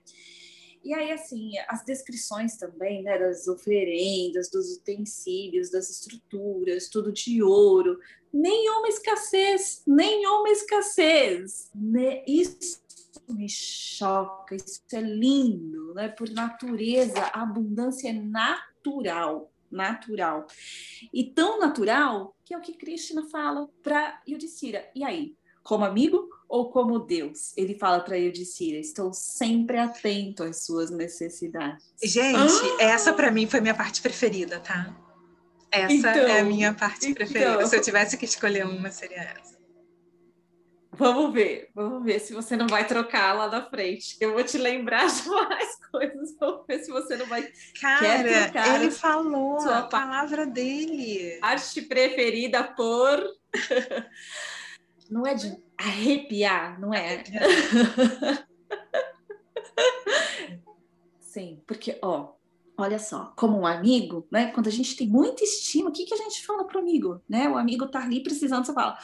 [0.84, 7.42] E aí, assim, as descrições também, né, das oferendas, dos utensílios, das estruturas, tudo de
[7.42, 7.98] ouro,
[8.30, 12.22] nenhuma escassez, nenhuma escassez, né?
[12.26, 12.82] Isso
[13.28, 16.08] me choca, isso é lindo, né?
[16.08, 20.46] Por natureza, a abundância é natural, natural.
[21.10, 24.90] E tão natural que é o que Krishna fala para Yudhishthira.
[24.94, 25.34] E aí,
[25.64, 27.52] como amigo ou como Deus?
[27.56, 31.84] Ele fala para Eudicira: estou sempre atento às suas necessidades.
[32.00, 32.36] Gente,
[32.80, 32.82] ah!
[32.84, 34.94] essa para mim foi minha parte preferida, tá?
[35.72, 37.66] Essa então, é a então, minha parte então, preferida.
[37.66, 39.54] Se eu tivesse que escolher uma, seria essa.
[40.96, 44.16] Vamos ver, vamos ver se você não vai trocar lá na frente.
[44.20, 46.36] Eu vou te lembrar de mais coisas.
[46.38, 47.50] Vamos ver se você não vai.
[47.80, 51.36] Cara, ele falou a palavra dele.
[51.42, 53.20] Arte preferida por.
[55.10, 57.22] Não é de arrepiar, não é?
[61.20, 62.32] Sim, porque, ó,
[62.76, 64.52] olha só, como um amigo, né?
[64.52, 67.48] Quando a gente tem muita estima, o que, que a gente fala pro amigo, né?
[67.48, 68.96] O amigo tá ali precisando, você fala,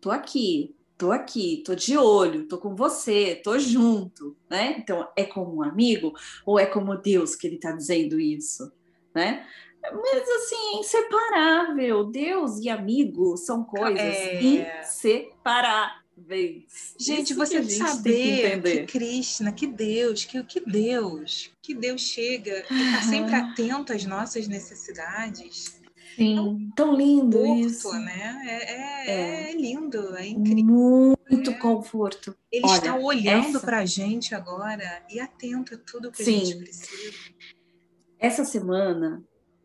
[0.00, 4.76] tô aqui, tô aqui, tô de olho, tô com você, tô junto, né?
[4.78, 6.12] Então, é como um amigo
[6.46, 8.72] ou é como Deus que ele tá dizendo isso,
[9.14, 9.46] né?
[9.92, 12.04] Mas assim, é inseparável.
[12.04, 14.42] Deus e amigo são coisas é...
[14.42, 15.33] inseparáveis.
[16.98, 22.02] Gente, Isso você gente saber que, que Krishna, que Deus, que, que Deus, que Deus
[22.02, 25.82] chega e está sempre atento às nossas necessidades.
[26.16, 27.92] Sim, tão lindo conforto, isso.
[27.92, 28.42] Né?
[28.46, 29.50] É, é, é.
[29.50, 31.18] é, lindo, é incrível.
[31.28, 31.54] Muito é.
[31.54, 32.36] conforto.
[32.52, 36.36] Ele Olha, está olhando para a gente agora e atento a tudo que Sim.
[36.36, 37.12] a gente precisa.
[38.20, 39.24] Essa semana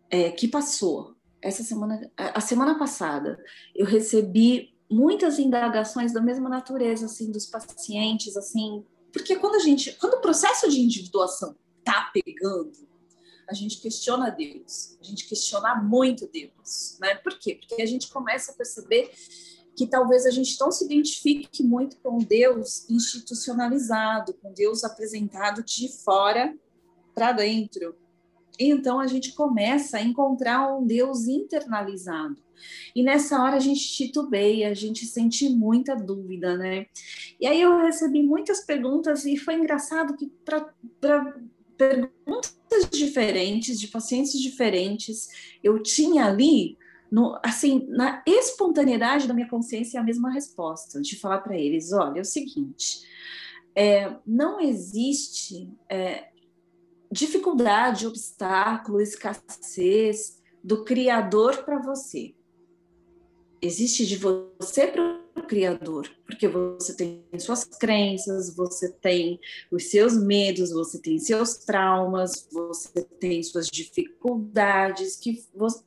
[0.10, 3.38] é, que passou, essa semana, a semana passada,
[3.76, 9.92] eu recebi muitas indagações da mesma natureza, assim, dos pacientes, assim, porque quando a gente,
[9.94, 12.72] quando o processo de individuação tá pegando,
[13.50, 17.16] a gente questiona Deus, a gente questiona muito Deus, né?
[17.16, 17.56] Por quê?
[17.56, 19.12] Porque a gente começa a perceber
[19.76, 25.90] que talvez a gente não se identifique muito com Deus institucionalizado, com Deus apresentado de
[26.04, 26.56] fora
[27.16, 27.96] para dentro,
[28.60, 32.38] então a gente começa a encontrar um Deus internalizado.
[32.96, 36.88] E nessa hora a gente titubeia, a gente sente muita dúvida, né?
[37.40, 40.74] E aí eu recebi muitas perguntas e foi engraçado que para
[41.78, 42.58] perguntas
[42.92, 45.30] diferentes, de pacientes diferentes,
[45.64, 46.78] eu tinha ali,
[47.10, 52.20] no, assim, na espontaneidade da minha consciência, a mesma resposta, de falar para eles: olha,
[52.20, 53.08] é o seguinte,
[53.74, 56.29] é, não existe é,
[57.12, 62.36] dificuldade, obstáculo, escassez do Criador para você.
[63.62, 69.40] Existe de você para o Criador, porque você tem suas crenças, você tem
[69.72, 75.44] os seus medos, você tem seus traumas, você tem suas dificuldades que,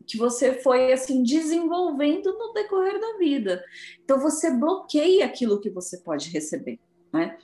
[0.06, 3.64] que você foi assim desenvolvendo no decorrer da vida.
[4.04, 6.78] Então você bloqueia aquilo que você pode receber.
[7.12, 7.38] né?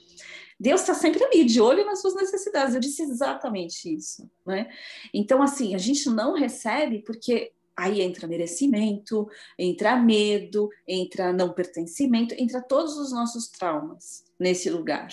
[0.58, 2.74] Deus está sempre ali, de olho nas suas necessidades.
[2.74, 4.68] Eu disse exatamente isso, né?
[5.14, 12.34] Então, assim, a gente não recebe porque aí entra merecimento, entra medo, entra não pertencimento,
[12.36, 15.08] entra todos os nossos traumas nesse lugar,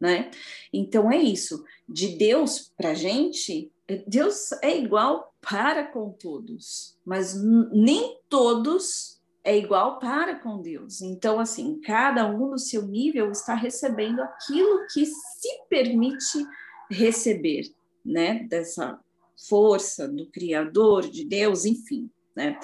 [0.00, 0.30] né?
[0.72, 1.64] Então é isso.
[1.88, 3.70] De Deus para gente,
[4.06, 7.40] Deus é igual para com todos, mas
[7.72, 9.17] nem todos
[9.48, 11.00] é igual para com Deus.
[11.00, 16.46] Então, assim, cada um no seu nível está recebendo aquilo que se permite
[16.90, 17.62] receber,
[18.04, 18.40] né?
[18.50, 19.00] Dessa
[19.48, 22.60] força do Criador, de Deus, enfim, né?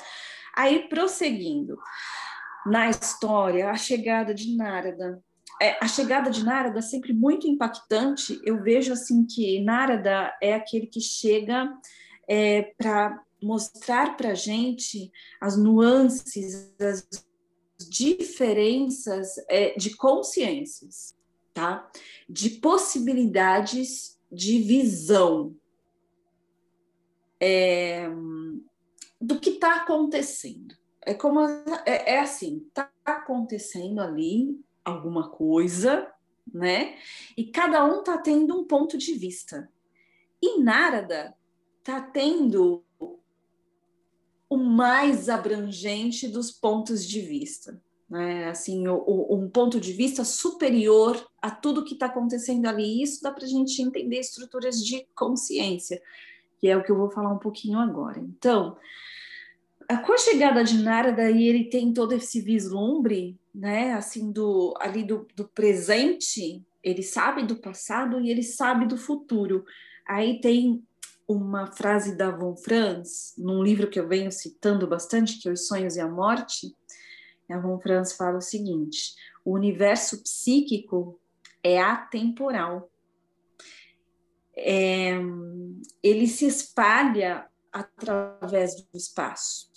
[0.55, 1.79] Aí, prosseguindo,
[2.67, 5.23] na história, a chegada de Narada.
[5.63, 8.39] É, a chegada de Narada é sempre muito impactante.
[8.45, 11.67] Eu vejo assim que Narada é aquele que chega
[12.29, 17.07] é, para mostrar para a gente as nuances, as
[17.89, 21.15] diferenças é, de consciências,
[21.53, 21.91] tá?
[22.29, 25.55] De possibilidades de visão
[27.41, 28.09] é,
[29.21, 30.75] do que está acontecendo.
[31.03, 36.11] É como é, é assim, está acontecendo ali alguma coisa,
[36.53, 36.97] né?
[37.37, 39.71] E cada um está tendo um ponto de vista.
[40.41, 41.35] E Narada
[41.79, 42.84] está tendo
[44.55, 47.81] o mais abrangente dos pontos de vista.
[48.09, 48.49] Né?
[48.49, 53.03] Assim, o, o, um ponto de vista superior a tudo que está acontecendo ali.
[53.03, 56.01] Isso dá para a gente entender estruturas de consciência,
[56.61, 58.21] que é o que eu vou falar um pouquinho agora.
[58.21, 58.77] Então,
[60.07, 65.05] com a chegada de Narada, e ele tem todo esse vislumbre, né, assim, do, ali
[65.05, 69.65] do, do presente, ele sabe do passado e ele sabe do futuro.
[70.07, 70.83] Aí tem
[71.27, 75.67] uma frase da Von Franz, num livro que eu venho citando bastante, que é Os
[75.67, 76.75] Sonhos e a Morte,
[77.51, 79.15] a Von Franz fala o seguinte:
[79.45, 81.21] o universo psíquico
[81.63, 82.91] é atemporal.
[84.57, 85.19] É,
[86.03, 89.73] ele se espalha através do espaço.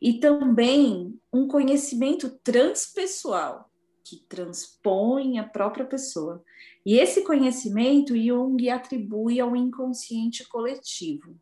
[0.00, 3.70] E também um conhecimento transpessoal,
[4.04, 6.42] que transpõe a própria pessoa.
[6.88, 11.36] E esse conhecimento Jung atribui ao inconsciente coletivo.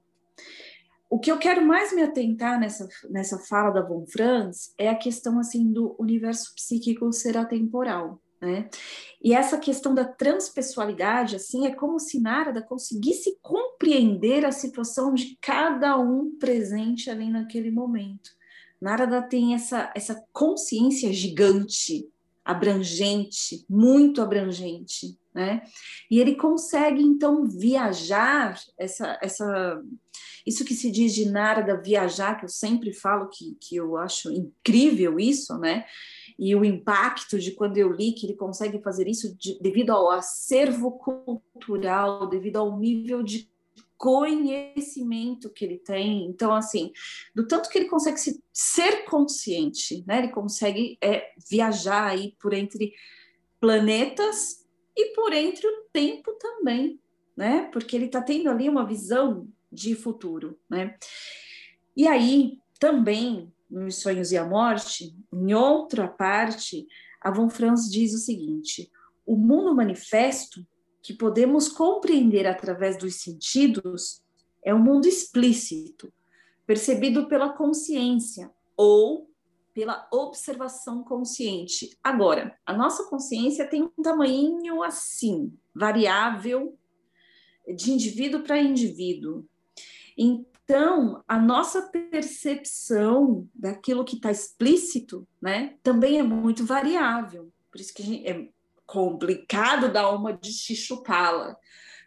[1.09, 4.97] O que eu quero mais me atentar nessa, nessa fala da Von Franz é a
[4.97, 8.21] questão assim do universo psíquico ser atemporal.
[8.41, 8.69] Né?
[9.23, 15.39] E essa questão da transpessoalidade, assim, é como se Narada conseguisse compreender a situação de
[15.41, 18.31] cada um presente ali naquele momento.
[18.81, 22.11] Narada tem essa, essa consciência gigante,
[22.45, 25.63] abrangente, muito abrangente, né?
[26.11, 29.83] E ele consegue então viajar essa essa
[30.47, 34.33] isso que se diz de Narada viajar, que eu sempre falo que, que eu acho
[34.33, 35.85] incrível isso, né?
[36.39, 40.11] E o impacto de quando eu li que ele consegue fazer isso de, devido ao
[40.11, 43.51] acervo cultural, devido ao nível de
[43.99, 46.27] conhecimento que ele tem.
[46.27, 46.93] Então, assim,
[47.35, 50.19] do tanto que ele consegue se, ser consciente, né?
[50.19, 52.93] Ele consegue é, viajar aí por entre
[53.59, 54.66] planetas
[54.97, 56.99] e por entre o tempo também,
[57.37, 57.69] né?
[57.73, 60.97] Porque ele está tendo ali uma visão de futuro, né?
[61.95, 66.87] E aí, também, nos Sonhos e a Morte, em outra parte,
[67.21, 68.91] a Von Franz diz o seguinte:
[69.25, 70.67] o mundo manifesto
[71.03, 74.23] que podemos compreender através dos sentidos
[74.65, 76.13] é um mundo explícito,
[76.67, 79.31] percebido pela consciência ou
[79.77, 81.99] pela observação consciente.
[82.03, 86.79] Agora, a nossa consciência tem um tamanho assim, variável,
[87.77, 89.45] de indivíduo para indivíduo.
[90.17, 97.53] Então, a nossa percepção daquilo que está explícito, né, também é muito variável.
[97.71, 98.49] Por isso que é
[98.87, 101.55] complicado dar uma de chichupala.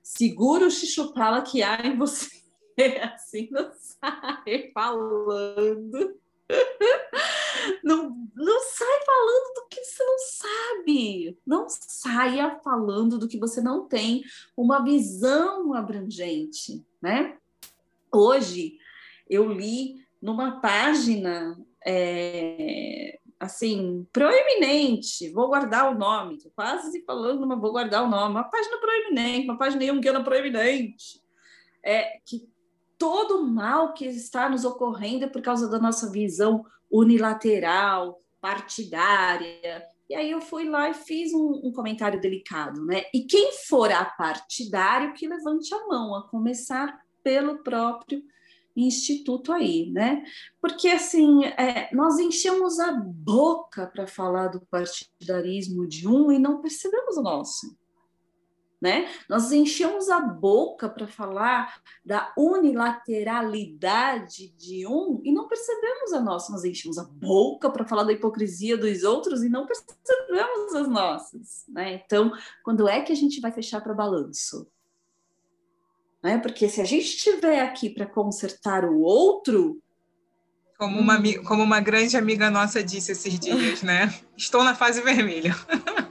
[0.01, 2.32] Segura o chichupala que há em você,
[3.13, 6.17] assim não sai falando.
[7.84, 11.38] Não, não sai falando do que você não sabe.
[11.45, 14.24] Não saia falando do que você não tem
[14.55, 17.38] uma visão abrangente, né?
[18.11, 18.78] Hoje
[19.30, 27.59] eu li numa página é, assim proeminente, vou guardar o nome, tô quase falando, mas
[27.59, 31.22] vou guardar o nome, uma página proeminente, uma página junguiana proeminente,
[31.84, 32.49] é que
[32.97, 39.83] todo mal que está nos ocorrendo é por causa da nossa visão unilateral, partidária.
[40.09, 43.03] E aí eu fui lá e fiz um, um comentário delicado, né?
[43.13, 48.23] E quem for a partidário que levante a mão, a começar pelo próprio
[48.75, 50.23] instituto aí, né?
[50.61, 56.61] Porque assim, é, nós enchemos a boca para falar do partidarismo de um e não
[56.61, 57.77] percebemos o nosso.
[58.82, 59.09] Né?
[59.27, 66.49] Nós enchemos a boca para falar da unilateralidade de um e não percebemos a nossa.
[66.51, 71.65] Nós enchemos a boca para falar da hipocrisia dos outros e não percebemos as nossas.
[71.67, 72.01] Né?
[72.05, 72.32] Então,
[72.63, 74.65] quando é que a gente vai fechar para balanço?
[76.23, 76.38] Né?
[76.38, 79.84] Porque se a gente estiver aqui para consertar o outro.
[80.77, 81.43] Como uma, hum.
[81.45, 84.13] como uma grande amiga nossa disse esses dias, né?
[84.38, 85.53] Estou na fase vermelha.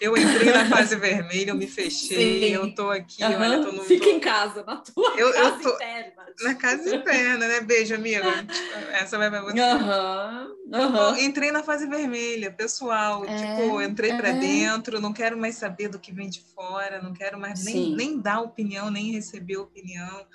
[0.00, 2.54] Eu entrei na fase vermelha, eu me fechei, Sim.
[2.54, 3.40] eu tô aqui, uhum.
[3.40, 3.84] olha, tô no.
[3.84, 5.74] Fica em casa, na tua eu, casa eu tô...
[5.74, 6.26] interna.
[6.40, 7.60] Na casa interna, né?
[7.60, 8.22] Beijo, amiga.
[8.92, 9.60] Essa vai pra você.
[9.60, 10.54] Uhum.
[10.72, 11.18] Uhum.
[11.18, 13.24] entrei na fase vermelha, pessoal.
[13.24, 14.16] É, tipo, entrei é.
[14.16, 17.94] para dentro, não quero mais saber do que vem de fora, não quero mais nem,
[17.94, 20.26] nem dar opinião, nem receber opinião.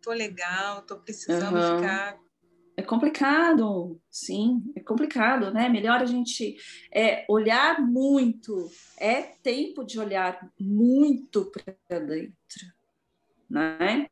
[0.00, 2.18] Tô legal, tô precisando ficar
[2.82, 5.68] é complicado, sim, é complicado, né?
[5.68, 6.56] Melhor a gente
[6.92, 12.66] é, olhar muito, é tempo de olhar muito para dentro,
[13.48, 14.06] né?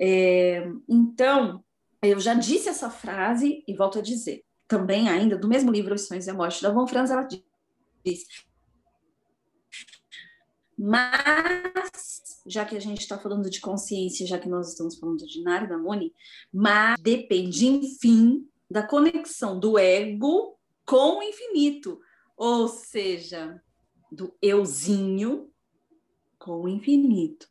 [0.00, 1.64] É, então,
[2.00, 6.28] eu já disse essa frase e volto a dizer, também ainda do mesmo livro Sonhos
[6.28, 7.26] e a Morte da Von Franz, ela
[8.04, 8.47] diz
[10.78, 15.42] mas, já que a gente está falando de consciência, já que nós estamos falando de
[15.42, 16.14] Narda Muni,
[16.52, 20.56] mas depende, enfim, da conexão do ego
[20.86, 22.00] com o infinito,
[22.36, 23.60] ou seja,
[24.12, 25.50] do euzinho
[26.38, 27.48] com o infinito.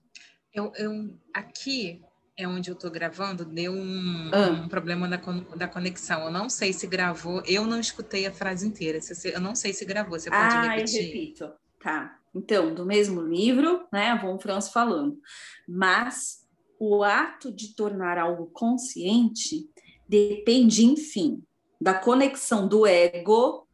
[0.53, 2.01] Eu, eu aqui
[2.37, 4.51] é onde eu estou gravando, deu um, ah.
[4.51, 6.25] um, problema da, da conexão.
[6.25, 8.99] Eu não sei se gravou, eu não escutei a frase inteira.
[9.25, 10.99] Eu não sei se gravou, você pode ah, repetir?
[10.99, 11.53] Ah, eu repito.
[11.81, 12.19] Tá.
[12.37, 15.19] Então, do mesmo livro, né, Von Franz falando.
[15.67, 16.47] Mas
[16.79, 19.69] o ato de tornar algo consciente
[20.07, 21.43] depende, enfim,
[21.81, 23.67] da conexão do ego,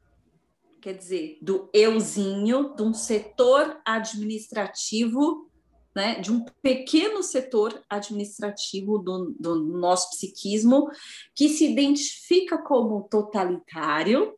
[0.82, 5.50] quer dizer, do euzinho, de um setor administrativo,
[5.96, 10.90] né, de um pequeno setor administrativo do, do nosso psiquismo,
[11.36, 14.34] que se identifica como totalitário,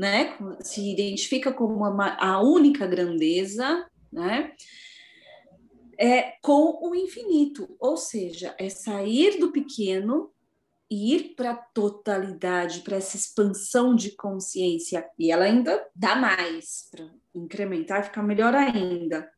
[0.00, 4.54] né, se identifica como uma, a única grandeza, né,
[5.98, 10.30] é com o infinito, ou seja, é sair do pequeno
[10.90, 16.88] e ir para a totalidade, para essa expansão de consciência, e ela ainda dá mais
[16.90, 19.30] para incrementar, ficar melhor ainda.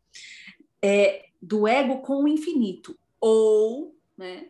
[0.80, 4.46] É do ego com o infinito, ou, né,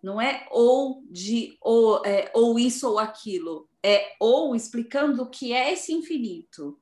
[0.00, 5.54] não é ou de ou, é, ou isso ou aquilo, é, ou explicando o que
[5.54, 6.78] é esse infinito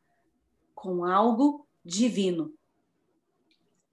[0.75, 2.53] com algo divino.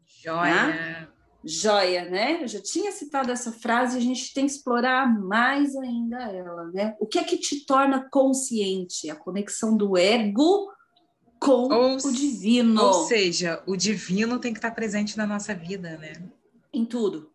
[0.03, 0.67] Joia!
[0.67, 1.07] Né?
[1.45, 2.41] Joia, né?
[2.41, 6.95] Eu já tinha citado essa frase, a gente tem que explorar mais ainda ela, né?
[6.99, 9.11] O que é que te torna consciente?
[9.11, 10.71] A conexão do ego
[11.39, 12.81] com ou, o divino.
[12.81, 16.13] Ou seja, o divino tem que estar presente na nossa vida, né?
[16.71, 17.31] Em tudo.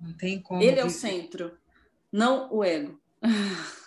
[0.00, 0.62] Não tem como.
[0.62, 1.56] Ele é o centro,
[2.10, 2.98] não o ego.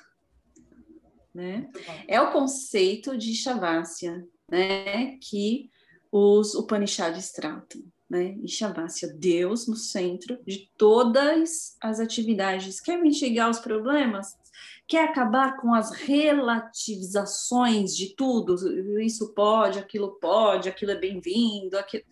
[1.34, 1.70] Né?
[2.08, 5.18] É o conceito de Shavasya, né?
[5.18, 5.70] que
[6.12, 7.82] os Upanishads tratam.
[8.10, 8.38] Né?
[8.44, 12.82] Ishavasya, Deus no centro de todas as atividades.
[12.82, 14.38] Quer mitigar os problemas?
[14.86, 19.00] Quer acabar com as relativizações de tudo?
[19.00, 21.78] Isso pode, aquilo pode, aquilo é bem-vindo.
[21.78, 22.04] Aquilo...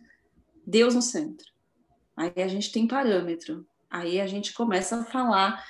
[0.65, 1.51] Deus no centro.
[2.15, 3.67] Aí a gente tem parâmetro.
[3.89, 5.61] Aí a gente começa a falar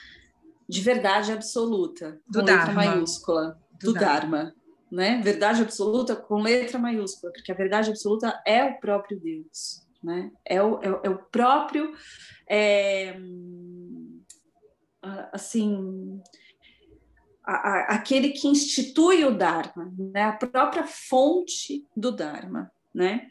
[0.70, 2.66] de verdade absoluta, do com Dharma.
[2.66, 4.38] letra maiúscula, do, do Dharma.
[4.38, 4.56] Dharma.
[4.92, 5.20] Né?
[5.24, 10.32] Verdade absoluta com letra maiúscula, porque a verdade absoluta é o próprio Deus, né?
[10.46, 11.92] é, o, é, é o próprio,
[12.48, 13.16] é,
[15.34, 16.22] assim,
[17.44, 20.24] a, a, aquele que institui o Dharma, né?
[20.24, 22.72] a própria fonte do Dharma.
[22.94, 23.28] Né?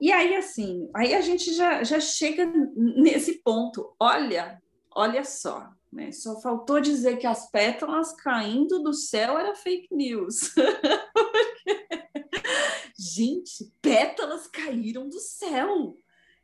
[0.00, 2.46] E aí, assim, aí a gente já, já chega
[2.76, 3.94] nesse ponto.
[3.98, 4.62] Olha,
[4.94, 6.12] olha só, né?
[6.12, 10.52] Só faltou dizer que as pétalas caindo do céu era fake news.
[12.98, 15.96] Gente, pétalas caíram do céu.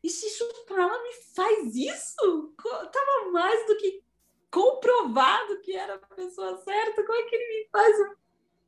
[0.02, 2.54] E se Chupala me faz isso?
[2.62, 4.02] Tava mais do que
[4.50, 7.04] comprovado que era a pessoa certa.
[7.04, 8.14] Como é que ele me faz um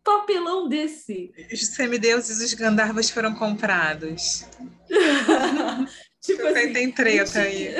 [0.02, 1.32] papelão desse?
[1.52, 4.46] Os semideuses e os Gandharvas foram comprados.
[6.20, 7.74] tipo assim, tem treta aí.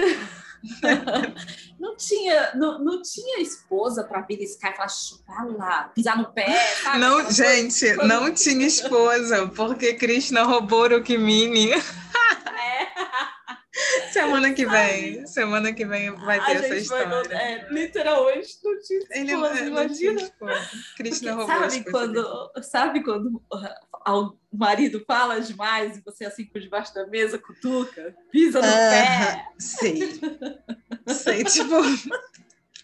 [1.79, 6.47] não tinha, não, não tinha esposa para beliscar e falar, chupa lá, pisar no pé,
[6.83, 6.99] sabe?
[6.99, 11.71] Não, gente, não tinha esposa, porque Krishna roubou o Rukmini.
[14.17, 14.23] É.
[14.23, 17.07] semana que vem, semana que vem vai ter essa história.
[17.07, 20.33] Vai, é, literalmente não tinha Ele é, imagina.
[20.97, 23.43] Krishna roubou sabe quando, sabe quando
[24.07, 28.71] o marido fala demais e você assim por debaixo da mesa, cutuca, pisa no uh,
[28.71, 29.49] pé?
[29.59, 30.21] Sei.
[31.07, 31.75] sei, tipo,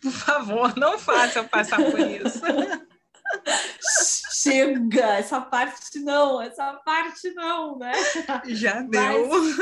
[0.02, 2.42] por favor, não faça eu passar por isso.
[4.32, 7.92] Chega, essa parte não, essa parte não, né?
[8.48, 9.28] Já deu.
[9.28, 9.56] Mas,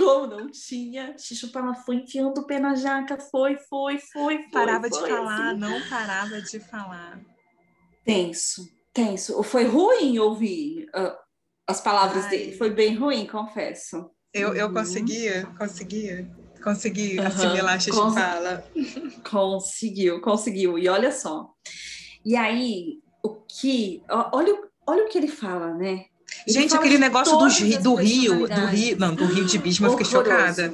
[0.00, 4.50] como não tinha, Xixupala foi enfiando o pé na jaca, foi, foi, foi, foi.
[4.50, 5.60] Parava foi, de falar, assim.
[5.60, 7.20] não parava de falar.
[8.02, 9.42] Tenso, tenso.
[9.42, 11.14] Foi ruim ouvir uh,
[11.68, 12.30] as palavras Ai.
[12.30, 14.10] dele, foi bem ruim, confesso.
[14.32, 14.74] Eu, eu uhum.
[14.74, 16.30] conseguia, conseguia,
[16.62, 17.26] consegui uhum.
[17.26, 18.64] assimilar Xixupala.
[19.22, 20.78] Cons conseguiu, conseguiu.
[20.78, 21.52] E olha só,
[22.24, 24.02] e aí, o que.
[24.08, 26.06] Olha, olha o que ele fala, né?
[26.46, 27.46] Gente, aquele negócio do,
[27.82, 30.72] do Rio, do Rio, não, do Rio de Bisma, eu fiquei chocada.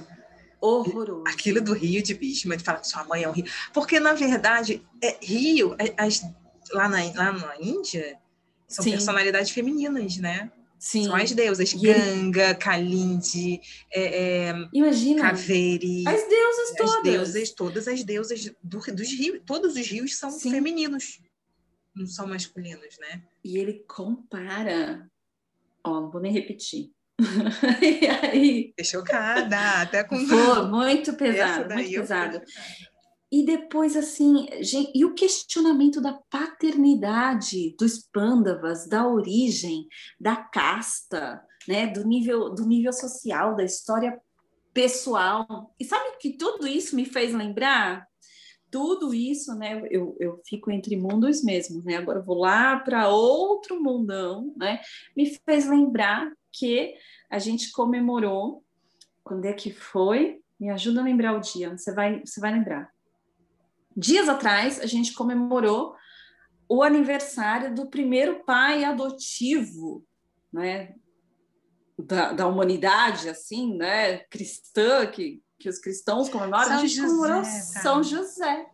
[0.61, 1.25] Horroroso.
[1.27, 3.45] Aquilo do Rio de Bisma, ele fala que sua mãe é um Rio.
[3.73, 6.23] Porque, na verdade, é, Rio, é, as,
[6.73, 8.19] lá, na, lá na Índia,
[8.67, 8.93] são Sim.
[8.93, 10.51] personalidades femininas, né?
[10.79, 11.05] Sim.
[11.05, 11.73] São as deusas.
[11.73, 12.55] E Ganga.
[12.55, 13.61] Kalindi,
[13.93, 15.23] é, é, Imagina.
[15.23, 16.05] Kaveri.
[16.07, 16.95] As deusas todas.
[16.97, 19.41] As deusas, todas as deusas do, dos rios.
[19.47, 20.51] Todos os rios são Sim.
[20.51, 21.21] femininos
[21.97, 23.23] não são masculinos, né?
[23.43, 25.11] E ele compara,
[25.91, 26.91] ó, não vou nem repetir.
[27.83, 28.75] e aí...
[28.85, 30.17] chocada, até com.
[30.27, 32.41] Pô, muito pesado, muito pesado.
[33.33, 39.87] E depois, assim, gente, e o questionamento da paternidade dos pândavas, da origem,
[40.21, 44.17] da casta, né, do nível, do nível social, da história
[44.73, 45.75] pessoal.
[45.81, 48.07] E sabe que tudo isso me fez lembrar?
[48.77, 53.83] Tudo isso, né, eu, eu fico entre mundos mesmo, né, agora vou lá para outro
[53.83, 54.83] mundão, né,
[55.17, 56.95] me fez lembrar que
[57.31, 58.63] a gente comemorou,
[59.25, 60.43] quando é que foi?
[60.61, 62.93] Me ajuda a lembrar o dia, você vai, você vai lembrar.
[63.97, 65.95] Dias atrás, a gente comemorou
[66.69, 70.05] o aniversário do primeiro pai adotivo,
[70.53, 70.95] né,
[71.99, 77.45] da, da humanidade, assim, né, cristã, que que os cristãos comemoram, São a gente comemorou
[77.45, 78.67] São José,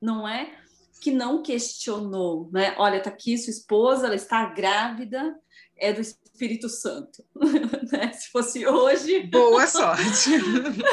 [0.00, 0.54] não é?
[1.00, 2.74] Que não questionou, né?
[2.78, 5.38] Olha, tá aqui sua esposa, ela está grávida,
[5.76, 7.24] é do Espírito Santo.
[7.90, 8.12] né?
[8.12, 9.24] Se fosse hoje.
[9.24, 10.30] Boa sorte.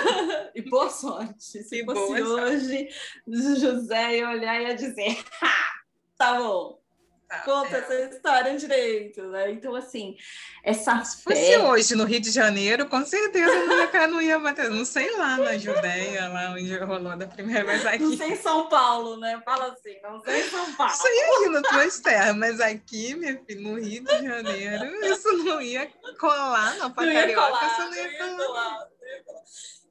[0.56, 1.64] e boa sorte.
[1.64, 2.90] Se e fosse hoje,
[3.26, 3.60] sorte.
[3.60, 5.24] José ia olhar e ia dizer:
[6.18, 6.80] tá bom,
[7.36, 7.80] Tá, Conta é.
[7.80, 9.52] essa história direito, né?
[9.52, 10.16] Então, assim,
[10.64, 11.60] essa Se fosse fé...
[11.60, 15.38] hoje no Rio de Janeiro, com certeza não ia, não ia bater, não sei lá
[15.38, 18.04] na Judéia, lá onde rolou da primeira vez aqui.
[18.04, 19.42] Não sei em São Paulo, né?
[19.44, 20.94] Fala assim, não sei em São Paulo.
[20.94, 25.62] Sei aqui nas tuas terras, mas aqui, minha filha, no Rio de Janeiro, isso não
[25.62, 25.88] ia
[26.20, 26.92] colar, não.
[26.92, 28.48] Para carioca, colar, isso não ia colar.
[28.48, 28.88] colar.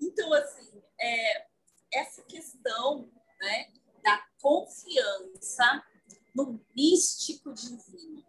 [0.00, 1.44] Então, assim, é,
[1.92, 3.08] essa questão
[3.40, 3.66] né,
[4.02, 5.82] da confiança
[6.34, 8.24] no místico divino.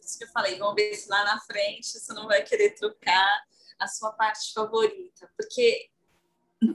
[0.00, 3.44] Isso que eu falei, vamos ver se lá na frente você não vai querer trocar
[3.78, 5.90] a sua parte favorita, porque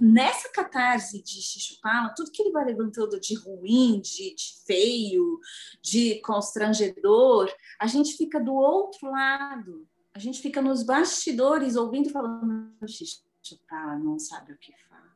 [0.02, 5.40] nessa catarse de Xixupala, tudo que ele vai levantando de ruim, de, de, feio,
[5.82, 12.74] de constrangedor, a gente fica do outro lado, a gente fica nos bastidores ouvindo falando,
[12.88, 15.16] Xixupala não sabe o que fala.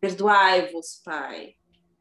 [0.00, 1.56] Perdoai-vos, Pai,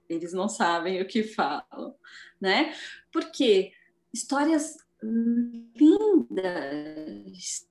[0.07, 1.95] eles não sabem o que falam,
[2.39, 2.73] né?
[3.11, 3.71] Porque
[4.13, 4.77] histórias
[5.75, 7.67] lindas,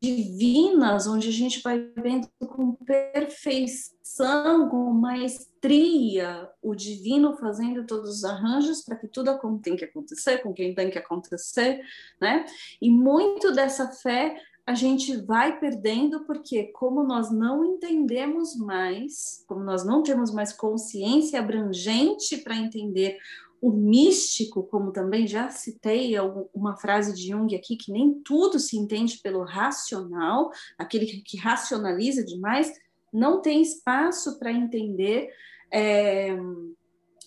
[0.00, 8.24] divinas, onde a gente vai vendo com perfeição, com maestria, o divino fazendo todos os
[8.24, 9.30] arranjos para que tudo
[9.60, 11.80] tem que acontecer, com quem tem que acontecer,
[12.20, 12.44] né?
[12.80, 14.36] E muito dessa fé
[14.66, 20.52] a gente vai perdendo porque como nós não entendemos mais, como nós não temos mais
[20.52, 23.18] consciência abrangente para entender
[23.60, 26.14] o místico, como também já citei
[26.52, 32.24] uma frase de Jung aqui, que nem tudo se entende pelo racional, aquele que racionaliza
[32.24, 32.72] demais,
[33.12, 35.30] não tem espaço para entender
[35.72, 36.36] é,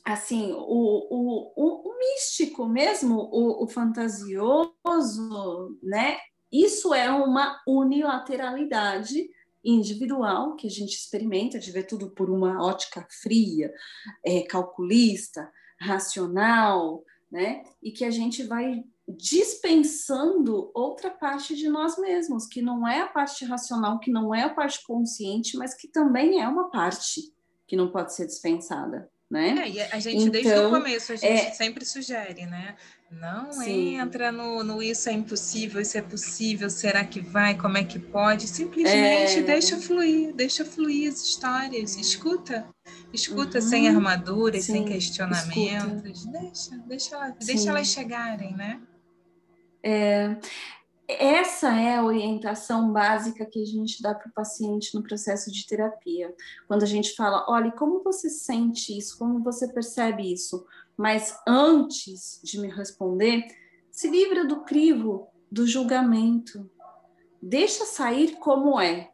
[0.03, 4.69] assim o, o, o, o, místico mesmo, o, o fantasioso,
[5.81, 6.17] né?
[6.55, 9.29] Isso é uma unilateralidade
[9.61, 13.73] individual que a gente experimenta de ver tudo por uma ótica fria,
[14.25, 17.61] é, calculista, racional, né?
[17.83, 23.07] E que a gente vai dispensando outra parte de nós mesmos, que não é a
[23.07, 27.33] parte racional, que não é a parte consciente, mas que também é uma parte
[27.67, 29.63] que não pode ser dispensada, né?
[29.65, 31.51] É, e a gente, então, desde o então, começo, a gente é...
[31.51, 32.75] sempre sugere, né?
[33.11, 33.97] Não Sim.
[33.97, 37.99] entra no, no isso é impossível, isso é possível, será que vai, como é que
[37.99, 38.47] pode?
[38.47, 39.41] Simplesmente é...
[39.41, 42.67] deixa fluir, deixa fluir as histórias, escuta.
[43.13, 43.69] Escuta uhum.
[43.69, 44.73] sem armaduras, Sim.
[44.73, 46.19] sem questionamentos.
[46.19, 46.39] Escuta.
[46.39, 48.81] Deixa, deixa, deixa elas chegarem, né?
[49.81, 50.35] É,
[51.07, 55.65] essa é a orientação básica que a gente dá para o paciente no processo de
[55.65, 56.33] terapia.
[56.67, 59.17] Quando a gente fala, olha, como você sente isso?
[59.17, 60.65] Como você percebe isso?
[60.97, 63.45] Mas antes de me responder,
[63.91, 66.69] se livra do crivo do julgamento.
[67.41, 69.11] Deixa sair como é,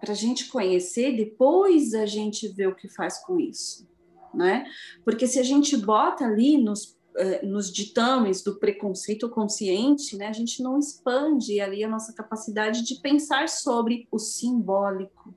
[0.00, 3.86] para a gente conhecer, depois a gente vê o que faz com isso.
[4.32, 4.64] Né?
[5.04, 6.98] Porque se a gente bota ali nos
[7.44, 13.00] nos ditames do preconceito consciente, né, a gente não expande ali a nossa capacidade de
[13.00, 15.34] pensar sobre o simbólico.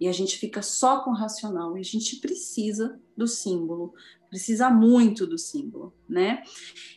[0.00, 3.94] E a gente fica só com o racional, e a gente precisa do símbolo,
[4.28, 6.42] precisa muito do símbolo, né?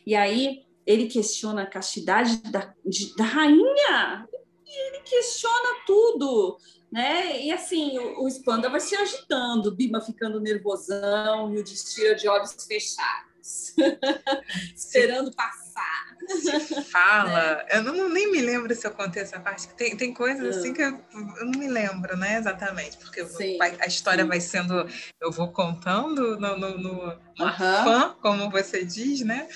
[0.06, 4.28] E aí ele questiona a castidade da, de, da rainha,
[4.66, 6.58] e ele questiona tudo,
[6.90, 7.42] né?
[7.42, 12.28] E assim, o, o Spanda vai se agitando, Bima ficando nervosão, e o Destira de
[12.28, 13.29] olhos fechados
[14.74, 15.70] esperando passar.
[16.90, 17.66] Fala, né?
[17.70, 19.68] eu não, nem me lembro se eu contei essa parte.
[19.74, 21.00] Tem, tem coisas assim que eu,
[21.38, 23.26] eu, não me lembro, né, exatamente, porque
[23.80, 24.28] a história sim.
[24.28, 24.86] vai sendo,
[25.20, 27.16] eu vou contando no, no, no
[27.56, 29.48] fã, como você diz, né?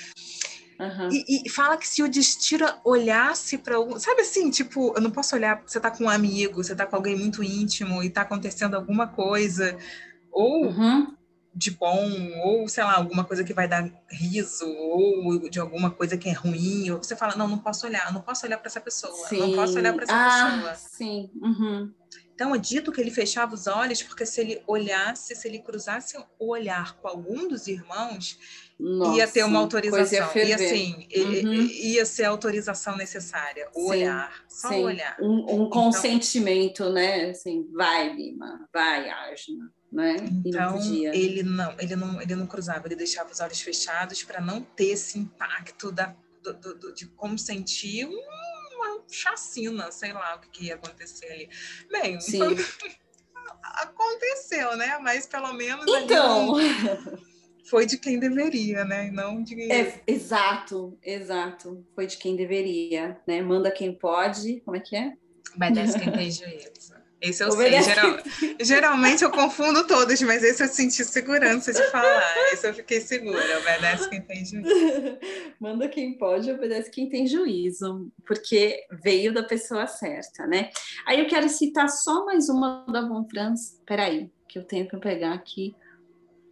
[0.78, 1.08] Uhum.
[1.12, 3.96] E, e, fala que se o Destira olhasse para algum.
[3.96, 6.96] Sabe assim, tipo, eu não posso olhar, você tá com um amigo, você tá com
[6.96, 9.78] alguém muito íntimo e tá acontecendo alguma coisa.
[10.32, 11.14] Ou uhum
[11.54, 12.10] de bom,
[12.44, 16.32] ou sei lá, alguma coisa que vai dar riso, ou de alguma coisa que é
[16.32, 19.38] ruim, ou você fala, não, não posso olhar, não posso olhar para essa pessoa, sim.
[19.38, 20.74] não posso olhar para essa ah, pessoa.
[20.74, 21.30] Sim.
[21.40, 21.92] Uhum.
[22.34, 26.16] Então é dito que ele fechava os olhos, porque se ele olhasse, se ele cruzasse
[26.38, 28.38] o olhar com algum dos irmãos,
[28.78, 30.30] Nossa, ia ter uma autorização.
[30.34, 31.62] E assim, uhum.
[31.66, 34.82] ia ser a autorização necessária, o sim, olhar, só sim.
[34.82, 35.16] o olhar.
[35.20, 37.30] Um, um então, consentimento, né?
[37.30, 40.16] Assim, vai, Lima, vai, Arjuna né?
[40.44, 44.40] Então não ele não, ele não, ele não cruzava, ele deixava os olhos fechados para
[44.40, 50.40] não ter esse impacto da, do, do, de como sentir uma chacina, sei lá o
[50.40, 51.48] que, que ia acontecer ali.
[51.88, 52.40] Bem, Sim.
[53.62, 54.98] aconteceu, né?
[55.00, 56.56] Mas pelo menos então
[57.64, 59.10] foi de quem deveria, né?
[59.10, 63.40] Não de é, exato, exato, foi de quem deveria, né?
[63.40, 65.14] Manda quem pode, como é que é?
[65.56, 66.94] Obedece quem tem juízo.
[67.20, 67.84] Esse eu Obedece.
[67.84, 67.94] sei.
[67.94, 68.18] Geral,
[68.60, 72.22] geralmente eu confundo todos, mas esse eu senti segurança de falar.
[72.52, 73.58] Esse eu fiquei segura.
[73.60, 74.68] Obedece quem tem juízo.
[75.58, 80.68] Manda quem pode, obedece quem tem juízo, porque veio da pessoa certa, né?
[81.06, 83.80] Aí eu quero citar só mais uma da Von Franz.
[83.86, 85.74] Peraí, que eu tenho que pegar aqui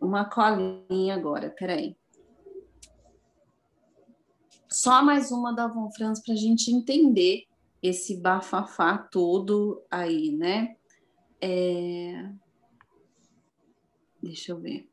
[0.03, 1.49] uma colinha agora.
[1.51, 1.97] Peraí.
[4.69, 7.45] Só mais uma da Von Franz para a gente entender
[7.83, 10.77] esse bafafá todo aí, né?
[11.41, 12.29] É...
[14.23, 14.89] Deixa eu ver.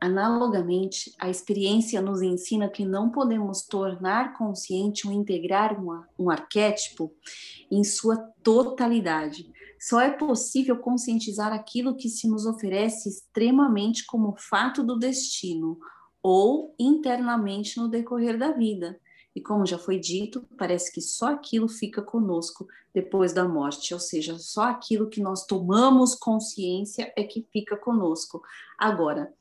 [0.00, 7.14] Analogamente, a experiência nos ensina que não podemos tornar consciente ou integrar um, um arquétipo
[7.70, 9.51] em sua totalidade.
[9.88, 15.78] Só é possível conscientizar aquilo que se nos oferece extremamente como fato do destino
[16.22, 19.00] ou internamente no decorrer da vida
[19.34, 24.00] e como já foi dito, parece que só aquilo fica conosco depois da morte, ou
[24.00, 28.42] seja, só aquilo que nós tomamos consciência é que fica conosco.
[28.78, 29.32] Agora,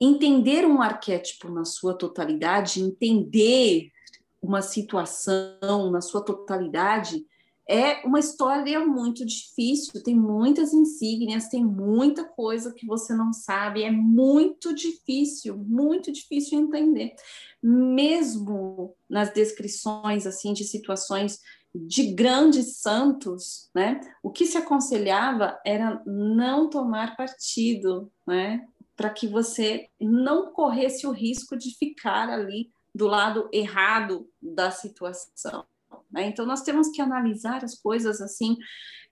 [0.00, 3.92] entender um arquétipo na sua totalidade, entender
[4.40, 7.26] uma situação na sua totalidade,
[7.68, 13.82] é uma história muito difícil, tem muitas insígnias, tem muita coisa que você não sabe,
[13.82, 17.14] é muito difícil, muito difícil entender.
[17.62, 21.40] Mesmo nas descrições assim de situações
[21.74, 24.00] de grandes santos, né?
[24.22, 28.66] O que se aconselhava era não tomar partido, né?
[28.96, 35.66] Para que você não corresse o risco de ficar ali do lado errado da situação.
[36.10, 36.26] Né?
[36.26, 38.56] Então, nós temos que analisar as coisas assim,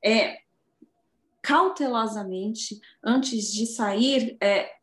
[0.04, 0.38] é,
[1.42, 4.76] cautelosamente, antes de sair, é,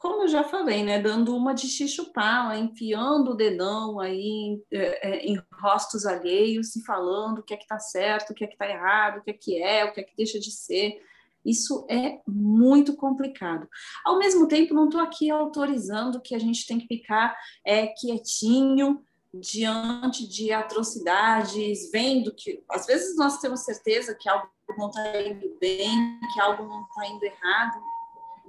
[0.00, 5.26] como eu já falei, né, dando uma de chichupala, enfiando o dedão aí é, é,
[5.26, 8.54] em rostos alheios e falando o que é que está certo, o que é que
[8.54, 11.02] está errado, o que é que é, o que é que deixa de ser.
[11.44, 13.68] Isso é muito complicado.
[14.04, 19.04] Ao mesmo tempo, não estou aqui autorizando que a gente tem que ficar é, quietinho,
[19.32, 25.56] diante de atrocidades, vendo que às vezes nós temos certeza que algo não está indo
[25.60, 27.80] bem, que algo não está indo errado,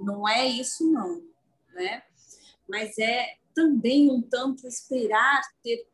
[0.00, 1.22] não é isso não,
[1.74, 2.02] né?
[2.68, 5.86] Mas é também um tanto esperar ter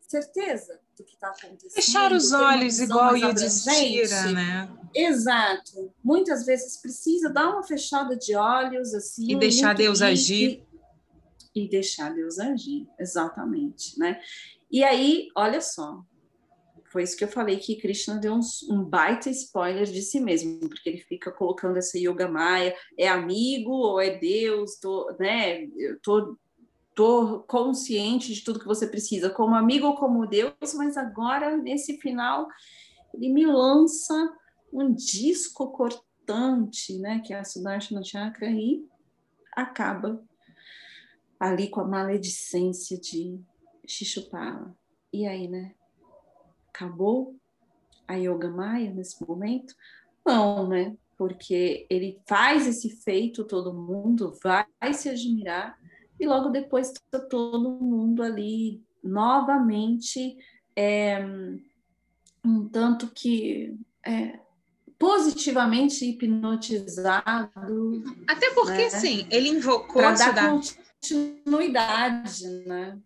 [0.00, 1.72] certeza do que está acontecendo.
[1.72, 4.70] Fechar os olhos igual Yudhishthira, né?
[4.94, 5.92] Exato.
[6.02, 10.62] Muitas vezes precisa dar uma fechada de olhos assim e deixar Deus agir
[11.54, 14.20] e deixar Deus agir, exatamente, né?
[14.70, 16.04] E aí, olha só,
[16.94, 18.38] foi isso que eu falei que Krishna deu
[18.70, 23.72] um, baita spoiler de si mesmo, porque ele fica colocando essa yoga maya, é amigo
[23.72, 25.64] ou é Deus, tô, né?
[25.76, 26.38] Eu tô,
[26.94, 31.98] tô consciente de tudo que você precisa, como amigo ou como Deus, mas agora nesse
[31.98, 32.46] final
[33.12, 34.32] ele me lança
[34.72, 37.20] um disco cortante, né?
[37.24, 38.86] Que é a Sudarshana Chakra e
[39.52, 40.22] acaba
[41.38, 43.40] ali com a maledicência de
[43.86, 44.74] Shishupala.
[45.12, 45.74] E aí, né?
[46.68, 47.36] Acabou
[48.06, 49.74] a Yoga Maya nesse momento?
[50.24, 50.96] Não, né?
[51.16, 55.78] Porque ele faz esse feito, todo mundo vai se admirar,
[56.18, 60.36] e logo depois está todo mundo ali novamente
[60.74, 61.24] é,
[62.44, 64.38] um tanto que é,
[64.98, 68.02] positivamente hipnotizado.
[68.26, 68.86] Até porque, né?
[68.86, 70.60] assim, ele invocou a dar
[71.04, 72.98] continuidade, né?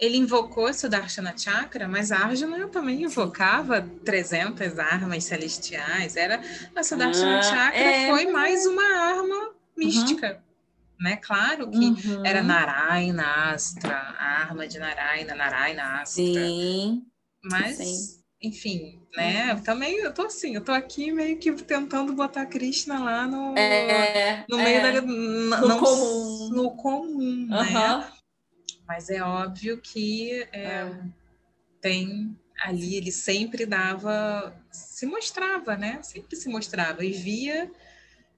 [0.00, 6.16] Ele invocou Sudarshana Chakra, mas a Arjuna também invocava 300 armas celestiais.
[6.16, 6.40] Era
[6.74, 8.08] a Sudarshana ah, Chakra é...
[8.08, 10.34] foi mais uma arma mística.
[10.34, 11.04] Uhum.
[11.04, 11.16] Né?
[11.16, 12.24] Claro que uhum.
[12.24, 16.24] era Narayana Astra, a arma de Narayana, Narayana Astra.
[16.24, 17.02] Sim.
[17.44, 18.22] Mas, Sim.
[18.40, 19.52] Enfim, né?
[19.52, 19.62] Uhum.
[19.62, 24.44] Também eu tô assim, eu tô aqui meio que tentando botar Krishna lá no, é,
[24.48, 25.00] no meio é, da.
[25.02, 26.48] No não, comum.
[26.50, 28.12] No comum, né?
[28.86, 31.00] Mas é óbvio que é, é,
[31.80, 36.00] tem ali, ele sempre dava, se mostrava, né?
[36.02, 37.70] Sempre se mostrava e via.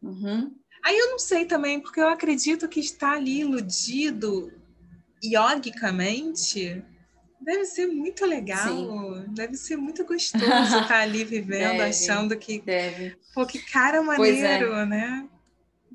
[0.02, 0.54] Uhum.
[0.82, 4.52] Aí eu não sei também, porque eu acredito que está ali iludido
[5.22, 6.82] yogicamente
[7.50, 9.24] Deve ser muito legal, Sim.
[9.34, 12.60] deve ser muito gostoso estar ali vivendo, deve, achando que.
[12.60, 13.16] Deve.
[13.34, 14.00] Pô, que cara é.
[14.00, 14.86] maneiro, é.
[14.86, 15.28] né?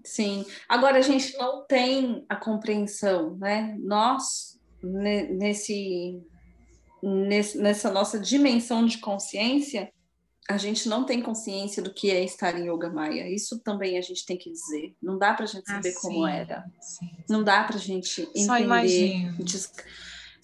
[0.03, 0.45] Sim.
[0.67, 3.73] Agora a gente não tem a compreensão, né?
[3.79, 6.21] Nós, nesse,
[7.01, 9.89] nesse, nessa nossa dimensão de consciência,
[10.49, 13.29] a gente não tem consciência do que é estar em Yoga Maya.
[13.33, 14.93] Isso também a gente tem que dizer.
[15.01, 16.65] Não dá para a gente saber ah, como era.
[16.81, 17.23] Sim, sim.
[17.29, 18.45] Não dá para a gente entender.
[18.45, 19.37] Só imagino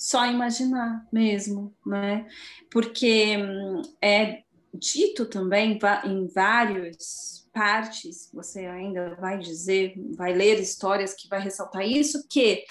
[0.01, 2.27] só imaginar mesmo, né?
[2.71, 4.41] Porque hum, é
[4.73, 11.87] dito também em várias partes, você ainda vai dizer, vai ler histórias que vai ressaltar
[11.87, 12.63] isso, que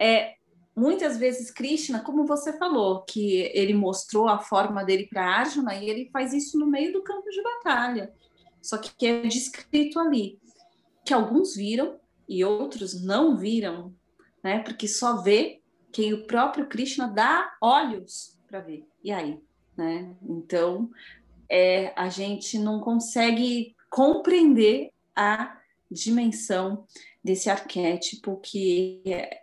[0.00, 0.34] é,
[0.76, 5.90] muitas vezes Krishna, como você falou, que ele mostrou a forma dele para Arjuna e
[5.90, 8.14] ele faz isso no meio do campo de batalha.
[8.62, 10.38] Só que é descrito ali
[11.04, 11.98] que alguns viram
[12.28, 13.92] e outros não viram,
[14.44, 14.60] né?
[14.60, 15.57] Porque só vê
[15.92, 18.86] que o próprio Krishna dá olhos para ver.
[19.02, 19.40] E aí,
[19.76, 20.14] né?
[20.22, 20.90] Então,
[21.48, 25.58] é, a gente não consegue compreender a
[25.90, 26.86] dimensão
[27.24, 29.42] desse arquétipo que é,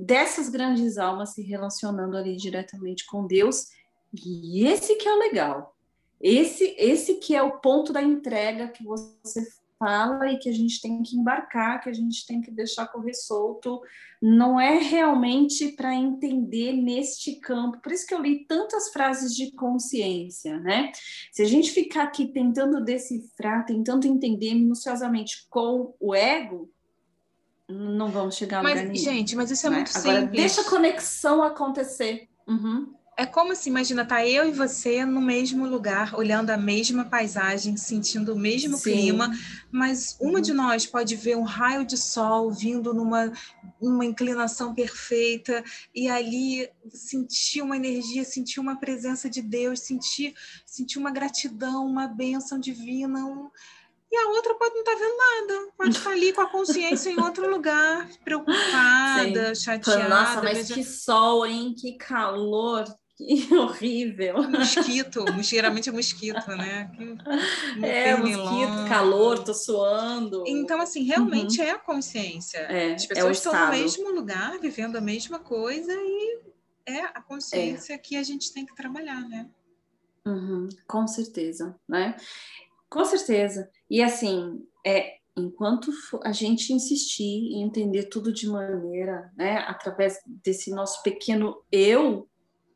[0.00, 3.68] dessas grandes almas se relacionando ali diretamente com Deus.
[4.12, 5.76] E esse que é o legal.
[6.20, 9.44] Esse esse que é o ponto da entrega que você
[9.82, 13.14] fala e que a gente tem que embarcar, que a gente tem que deixar correr
[13.14, 13.82] solto,
[14.20, 17.80] não é realmente para entender neste campo.
[17.82, 20.92] Por isso que eu li tantas frases de consciência, né?
[21.32, 26.70] Se a gente ficar aqui tentando decifrar, tentando entender minuciosamente com o ego,
[27.68, 29.04] não vamos chegar a mas, lugar nenhum.
[29.04, 29.76] Gente, mas isso é né?
[29.76, 30.40] muito Agora, simples.
[30.40, 32.28] deixa a conexão acontecer.
[32.46, 32.94] Uhum.
[33.14, 37.76] É como se, imagina, tá eu e você no mesmo lugar, olhando a mesma paisagem,
[37.76, 38.92] sentindo o mesmo Sim.
[38.92, 39.30] clima,
[39.70, 40.40] mas uma uhum.
[40.40, 43.30] de nós pode ver um raio de sol vindo numa
[43.78, 45.62] uma inclinação perfeita
[45.94, 50.34] e ali sentir uma energia, sentir uma presença de Deus, sentir,
[50.64, 53.50] sentir uma gratidão, uma bênção divina, um...
[54.10, 57.10] e a outra pode não estar tá vendo nada, pode estar ali com a consciência
[57.10, 59.64] em outro lugar, preocupada, Sim.
[59.64, 60.08] chateada.
[60.08, 61.74] Nossa, mas que sol, hein?
[61.78, 62.84] Que calor!
[63.16, 64.42] Que horrível.
[64.50, 66.90] Mosquito, geralmente é mosquito, né?
[66.96, 70.44] Que, é, mosquito, calor, tô suando.
[70.46, 71.66] Então, assim, realmente uhum.
[71.66, 72.58] é a consciência.
[72.58, 76.40] É, As pessoas é estão no mesmo lugar, vivendo a mesma coisa e
[76.86, 77.98] é a consciência é.
[77.98, 79.48] que a gente tem que trabalhar, né?
[80.26, 82.16] Uhum, com certeza, né?
[82.88, 83.68] Com certeza.
[83.90, 85.90] E assim, é, enquanto
[86.22, 92.28] a gente insistir em entender tudo de maneira, né, através desse nosso pequeno eu,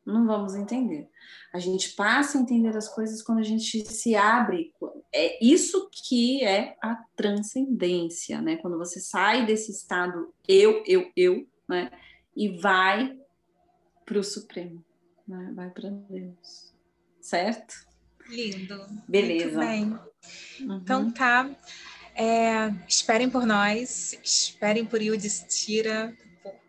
[0.06, 1.08] não vamos entender.
[1.52, 4.72] A gente passa a entender as coisas quando a gente se abre.
[5.12, 8.56] É isso que é a transcendência, né?
[8.56, 11.90] Quando você sai desse estado eu, eu, eu, né?
[12.36, 13.18] E vai
[14.04, 14.84] para o Supremo,
[15.26, 15.52] né?
[15.54, 16.72] Vai para Deus,
[17.20, 17.74] certo?
[18.28, 18.86] Lindo.
[19.08, 19.44] Beleza.
[19.44, 19.98] Muito bem.
[20.60, 20.76] Uhum.
[20.76, 21.50] Então tá.
[22.18, 26.16] É, esperem por nós, esperem por Yudhishthira,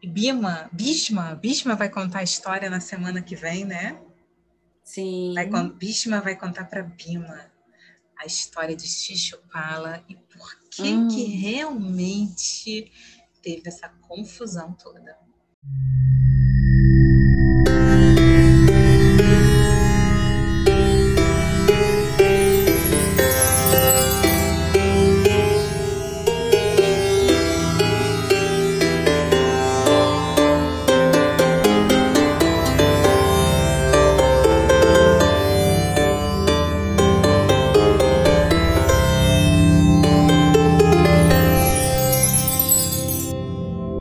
[0.06, 4.00] Bima, Bishma, Bishma vai contar a história na semana que vem, né?
[4.84, 5.34] Sim.
[5.34, 7.52] Vai, Bishma vai contar para Bima
[8.18, 11.08] a história de Shishupala e por que hum.
[11.08, 12.92] que realmente
[13.42, 15.18] teve essa confusão toda.